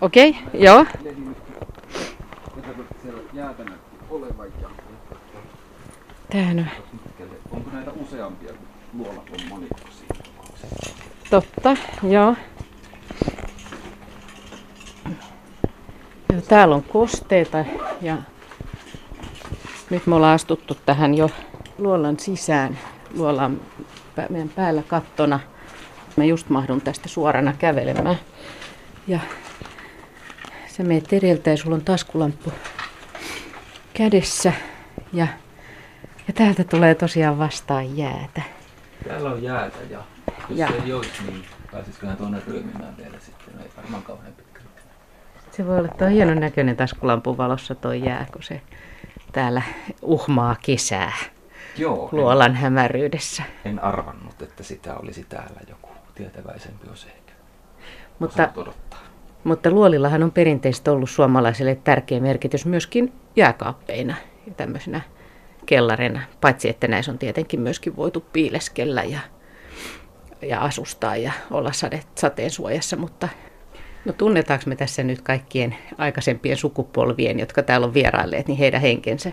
Okei, 0.00 0.30
okay, 0.30 0.60
joo. 0.60 0.86
Tämähän 6.30 6.58
on. 6.58 6.66
Onko 7.50 7.70
näitä 7.72 7.90
useampia, 7.90 8.52
kun 8.52 9.00
luolat 9.00 9.30
on? 9.50 9.66
Totta, 11.30 11.76
joo. 12.02 12.34
Ja 16.32 16.42
täällä 16.48 16.74
on 16.74 16.82
kosteita 16.82 17.64
ja 18.02 18.16
nyt 19.90 20.06
me 20.06 20.14
ollaan 20.14 20.34
astuttu 20.34 20.76
tähän 20.86 21.14
jo 21.14 21.30
luolan 21.78 22.18
sisään. 22.18 22.78
Luola 23.16 23.44
on 23.44 23.60
meidän 24.28 24.48
päällä 24.48 24.82
kattona. 24.82 25.40
Mä 26.16 26.24
just 26.24 26.48
mahdun 26.48 26.80
tästä 26.80 27.08
suorana 27.08 27.52
kävelemään. 27.58 28.18
Ja 29.06 29.20
se 30.68 30.82
meet 30.82 31.12
edeltä 31.12 31.50
ja 31.50 31.56
sulla 31.56 31.76
on 31.76 31.84
taskulamppu 31.84 32.52
kädessä. 33.94 34.52
Ja, 35.12 35.26
ja 36.28 36.34
täältä 36.34 36.64
tulee 36.64 36.94
tosiaan 36.94 37.38
vastaan 37.38 37.96
jäätä. 37.96 38.42
Täällä 39.08 39.30
on 39.30 39.42
jäätä 39.42 39.78
ja 39.90 40.02
jos 40.48 40.58
ja. 40.58 40.68
se 40.68 40.74
ei 40.84 40.92
olisi, 40.92 41.22
niin 41.26 41.44
pääsisiköhän 41.72 42.16
tuonne 42.16 42.42
ryömimään 42.46 42.96
vielä 42.96 43.16
sitten? 43.20 43.60
Ei 43.60 43.70
varmaan 43.76 44.02
kauhean 44.02 44.32
pitkälle. 44.32 44.68
Se 45.50 45.66
voi 45.66 45.78
olla 45.78 45.88
tuo 45.88 46.08
hienon 46.08 46.40
näköinen 46.40 46.76
taskulampun 46.76 47.36
valossa 47.36 47.74
tuo 47.74 47.92
jää, 47.92 48.26
kun 48.32 48.42
se 48.42 48.60
täällä 49.32 49.62
uhmaa 50.02 50.56
kesää. 50.62 51.12
Joo. 51.76 52.08
Luolan 52.12 52.50
en, 52.50 52.56
hämäryydessä. 52.56 53.42
En 53.64 53.84
arvannut, 53.84 54.42
että 54.42 54.62
sitä 54.62 54.96
olisi 54.96 55.24
täällä 55.28 55.60
joku 55.68 55.88
tietäväisempi 56.14 56.88
olisi 56.88 57.06
ehkä. 57.06 57.32
Mutta, 58.18 58.50
mutta 59.44 59.70
luolillahan 59.70 60.22
on 60.22 60.32
perinteisesti 60.32 60.90
ollut 60.90 61.10
suomalaisille 61.10 61.74
tärkeä 61.74 62.20
merkitys 62.20 62.66
myöskin 62.66 63.12
jääkaappeina 63.36 64.14
ja 64.46 64.54
tämmöisenä 64.54 65.00
kellarina, 65.66 66.20
paitsi 66.40 66.68
että 66.68 66.88
näissä 66.88 67.12
on 67.12 67.18
tietenkin 67.18 67.60
myöskin 67.60 67.96
voitu 67.96 68.24
piileskellä 68.32 69.04
ja 69.04 69.20
ja 70.42 70.60
asustaa 70.60 71.16
ja 71.16 71.32
olla 71.50 71.72
sade, 71.72 72.00
sateen 72.14 72.50
suojassa, 72.50 72.96
mutta 72.96 73.28
no 74.04 74.12
tunnetaanko 74.12 74.64
me 74.66 74.76
tässä 74.76 75.02
nyt 75.02 75.20
kaikkien 75.20 75.76
aikaisempien 75.98 76.56
sukupolvien, 76.56 77.40
jotka 77.40 77.62
täällä 77.62 77.86
on 77.86 77.94
vierailleet, 77.94 78.48
niin 78.48 78.58
heidän 78.58 78.80
henkensä? 78.80 79.32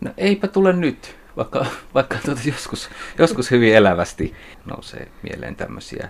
No 0.00 0.10
eipä 0.16 0.48
tule 0.48 0.72
nyt, 0.72 1.16
vaikka, 1.36 1.66
vaikka 1.94 2.18
tuota 2.24 2.40
joskus, 2.44 2.90
joskus 3.18 3.50
hyvin 3.50 3.74
elävästi 3.74 4.34
nousee 4.64 5.08
mieleen 5.22 5.56
tämmöisiä 5.56 6.08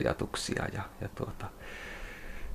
ajatuksia 0.00 0.64
ja, 0.72 0.82
ja 1.00 1.08
tuota, 1.14 1.46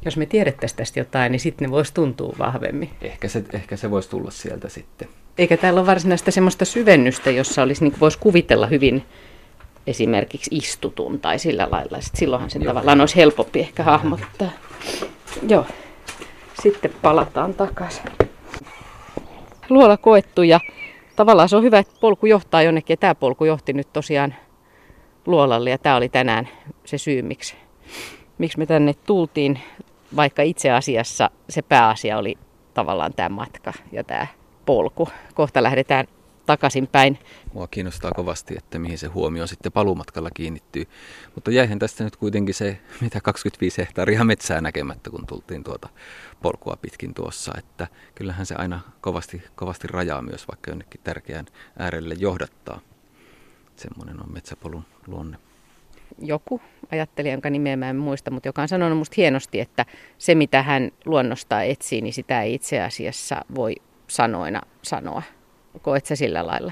jos 0.05 0.17
me 0.17 0.25
tiedettäisiin 0.25 0.77
tästä 0.77 0.99
jotain, 0.99 1.31
niin 1.31 1.39
sitten 1.39 1.67
ne 1.67 1.71
voisi 1.71 1.93
tuntua 1.93 2.35
vahvemmin. 2.39 2.89
Ehkä 3.01 3.27
se, 3.27 3.43
ehkä 3.53 3.77
se 3.77 3.91
voisi 3.91 4.09
tulla 4.09 4.31
sieltä 4.31 4.69
sitten. 4.69 5.07
Eikä 5.37 5.57
täällä 5.57 5.79
ole 5.79 5.87
varsinaista 5.87 6.31
semmoista 6.31 6.65
syvennystä, 6.65 7.31
jossa 7.31 7.63
olisi, 7.63 7.83
niin 7.83 7.99
voisi 7.99 8.19
kuvitella 8.19 8.67
hyvin 8.67 9.03
esimerkiksi 9.87 10.55
istutun 10.55 11.19
tai 11.19 11.39
sillä 11.39 11.67
lailla. 11.71 12.01
Sitten 12.01 12.19
silloinhan 12.19 12.49
sen 12.49 12.61
Joo. 12.61 12.73
tavallaan 12.73 12.99
olisi 12.99 13.15
helpompi 13.15 13.59
ehkä 13.59 13.83
hahmottaa. 13.83 14.51
Joo. 15.47 15.65
Sitten 16.61 16.91
palataan 17.01 17.53
takaisin. 17.53 18.03
Luola 19.69 19.97
koettu 19.97 20.43
ja 20.43 20.59
Tavallaan 21.15 21.49
se 21.49 21.55
on 21.55 21.63
hyvä, 21.63 21.79
että 21.79 21.93
polku 21.99 22.25
johtaa 22.25 22.61
jonnekin 22.61 22.93
ja 22.93 22.97
tämä 22.97 23.15
polku 23.15 23.45
johti 23.45 23.73
nyt 23.73 23.93
tosiaan 23.93 24.35
luolalle 25.25 25.69
ja 25.69 25.77
tämä 25.77 25.95
oli 25.95 26.09
tänään 26.09 26.49
se 26.85 26.97
syy, 26.97 27.21
miksi, 27.21 27.55
miksi 28.37 28.57
me 28.57 28.65
tänne 28.65 28.93
tultiin, 28.93 29.59
vaikka 30.15 30.41
itse 30.41 30.71
asiassa 30.71 31.29
se 31.49 31.61
pääasia 31.61 32.17
oli 32.17 32.37
tavallaan 32.73 33.13
tämä 33.13 33.29
matka 33.29 33.73
ja 33.91 34.03
tämä 34.03 34.27
polku. 34.65 35.09
Kohta 35.33 35.63
lähdetään 35.63 36.07
takaisinpäin. 36.45 37.19
Mua 37.53 37.67
kiinnostaa 37.67 38.11
kovasti, 38.11 38.55
että 38.57 38.79
mihin 38.79 38.97
se 38.97 39.07
huomio 39.07 39.47
sitten 39.47 39.71
palumatkalla 39.71 40.29
kiinnittyy. 40.33 40.85
Mutta 41.35 41.51
jäihän 41.51 41.79
tästä 41.79 42.03
nyt 42.03 42.15
kuitenkin 42.15 42.55
se, 42.55 42.79
mitä 43.01 43.21
25 43.21 43.77
hehtaaria 43.77 44.23
metsää 44.23 44.61
näkemättä, 44.61 45.09
kun 45.09 45.27
tultiin 45.27 45.63
tuota 45.63 45.89
polkua 46.41 46.77
pitkin 46.81 47.13
tuossa. 47.13 47.53
Että 47.57 47.87
kyllähän 48.15 48.45
se 48.45 48.55
aina 48.55 48.79
kovasti, 49.01 49.43
kovasti 49.55 49.87
rajaa 49.87 50.21
myös, 50.21 50.47
vaikka 50.47 50.71
jonnekin 50.71 51.01
tärkeään 51.03 51.45
äärelle 51.79 52.15
johdattaa. 52.17 52.79
Semmoinen 53.75 54.23
on 54.23 54.33
metsäpolun 54.33 54.85
luonne. 55.07 55.37
Joku 56.19 56.61
ajattelija, 56.91 57.33
jonka 57.33 57.49
nimeä 57.49 57.77
mä 57.77 57.89
en 57.89 57.95
muista, 57.95 58.31
mutta 58.31 58.49
joka 58.49 58.61
on 58.61 58.67
sanonut 58.67 58.97
musta 58.97 59.13
hienosti, 59.17 59.59
että 59.59 59.85
se 60.17 60.35
mitä 60.35 60.63
hän 60.63 60.91
luonnosta 61.05 61.61
etsii, 61.61 62.01
niin 62.01 62.13
sitä 62.13 62.41
ei 62.41 62.53
itse 62.53 62.81
asiassa 62.81 63.45
voi 63.55 63.75
sanoina 64.07 64.61
sanoa. 64.81 65.21
Koet 65.81 66.05
sä 66.05 66.15
sillä 66.15 66.47
lailla? 66.47 66.71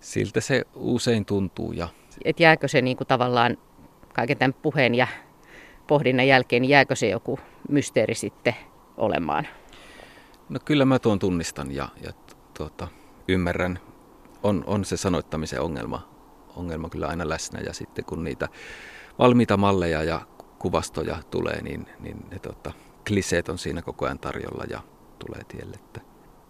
Siltä 0.00 0.40
se 0.40 0.62
usein 0.74 1.24
tuntuu. 1.24 1.72
Ja... 1.72 1.88
Et 2.24 2.40
jääkö 2.40 2.68
se 2.68 2.80
niin 2.80 2.96
kuin 2.96 3.06
tavallaan 3.06 3.58
kaiken 4.14 4.38
tämän 4.38 4.54
puheen 4.54 4.94
ja 4.94 5.06
pohdinnan 5.86 6.28
jälkeen, 6.28 6.62
niin 6.62 6.70
jääkö 6.70 6.96
se 6.96 7.08
joku 7.08 7.38
mysteeri 7.68 8.14
sitten 8.14 8.54
olemaan? 8.96 9.46
No 10.48 10.60
kyllä 10.64 10.84
mä 10.84 10.98
tuon 10.98 11.18
tunnistan 11.18 11.74
ja, 11.74 11.88
ja 12.02 12.12
tuota, 12.54 12.88
ymmärrän. 13.28 13.78
On, 14.42 14.64
on 14.66 14.84
se 14.84 14.96
sanoittamisen 14.96 15.60
ongelma, 15.60 16.08
ongelma 16.56 16.88
kyllä 16.88 17.06
aina 17.06 17.28
läsnä 17.28 17.60
ja 17.60 17.72
sitten 17.72 18.04
kun 18.04 18.24
niitä 18.24 18.48
valmiita 19.18 19.56
malleja 19.56 20.02
ja 20.02 20.20
kuvastoja 20.58 21.18
tulee, 21.30 21.62
niin, 21.62 21.86
niin 22.00 22.16
ne 22.30 22.38
tuota, 22.38 22.72
kliseet 23.06 23.48
on 23.48 23.58
siinä 23.58 23.82
koko 23.82 24.04
ajan 24.04 24.18
tarjolla 24.18 24.64
ja 24.70 24.80
tulee 25.18 25.44
tielle. 25.44 25.76
Että 25.76 26.00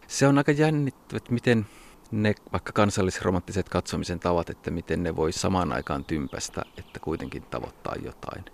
se 0.07 0.27
on 0.27 0.39
aika 0.39 0.53
jännittävä, 0.53 1.17
että 1.17 1.33
miten 1.33 1.67
ne 2.11 2.35
vaikka 2.53 2.73
kansallisromanttiset 2.73 3.69
katsomisen 3.69 4.21
tavat, 4.21 4.51
että 4.51 4.71
miten 4.71 5.03
ne 5.03 5.17
voi 5.17 5.33
samaan 5.33 5.73
aikaan 5.73 6.05
tympästä, 6.05 6.63
että 6.79 7.01
kuitenkin 7.01 7.43
tavoittaa 7.43 7.95
jotain. 8.05 8.45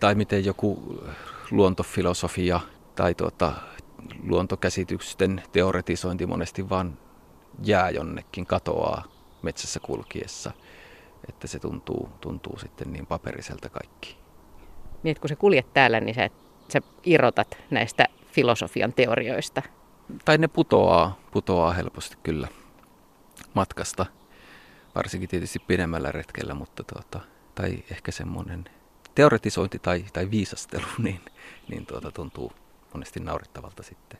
Tai 0.00 0.14
miten 0.14 0.44
joku 0.44 0.98
luontofilosofia 1.50 2.60
tai 2.94 3.14
tuota, 3.14 3.52
luontokäsitysten 4.22 5.42
teoretisointi 5.52 6.26
monesti 6.26 6.68
vaan 6.68 6.98
jää 7.62 7.90
jonnekin, 7.90 8.46
katoaa 8.46 9.13
metsässä 9.44 9.80
kulkiessa, 9.80 10.52
että 11.28 11.46
se 11.46 11.58
tuntuu, 11.58 12.08
tuntuu 12.20 12.58
sitten 12.58 12.92
niin 12.92 13.06
paperiselta 13.06 13.68
kaikki. 13.68 14.16
Niin, 15.02 15.16
kun 15.20 15.28
sä 15.28 15.36
kuljet 15.36 15.74
täällä, 15.74 16.00
niin 16.00 16.14
sä, 16.14 16.30
sä 16.72 16.80
irrotat 17.04 17.58
näistä 17.70 18.06
filosofian 18.32 18.92
teorioista 18.92 19.62
tai 20.24 20.38
ne 20.38 20.48
putoaa, 20.48 21.18
putoaa 21.30 21.72
helposti 21.72 22.16
kyllä 22.22 22.48
matkasta, 23.54 24.06
varsinkin 24.94 25.28
tietysti 25.28 25.58
pidemmällä 25.58 26.12
retkellä, 26.12 26.54
mutta 26.54 26.84
tuota, 26.84 27.20
tai 27.54 27.84
ehkä 27.90 28.12
semmoinen 28.12 28.64
teoretisointi 29.14 29.78
tai, 29.78 30.04
tai 30.12 30.30
viisastelu, 30.30 30.86
niin, 31.04 31.20
niin 31.68 31.86
tuota, 31.86 32.10
tuntuu 32.10 32.52
monesti 32.94 33.20
naurittavalta 33.20 33.82
sitten. 33.82 34.18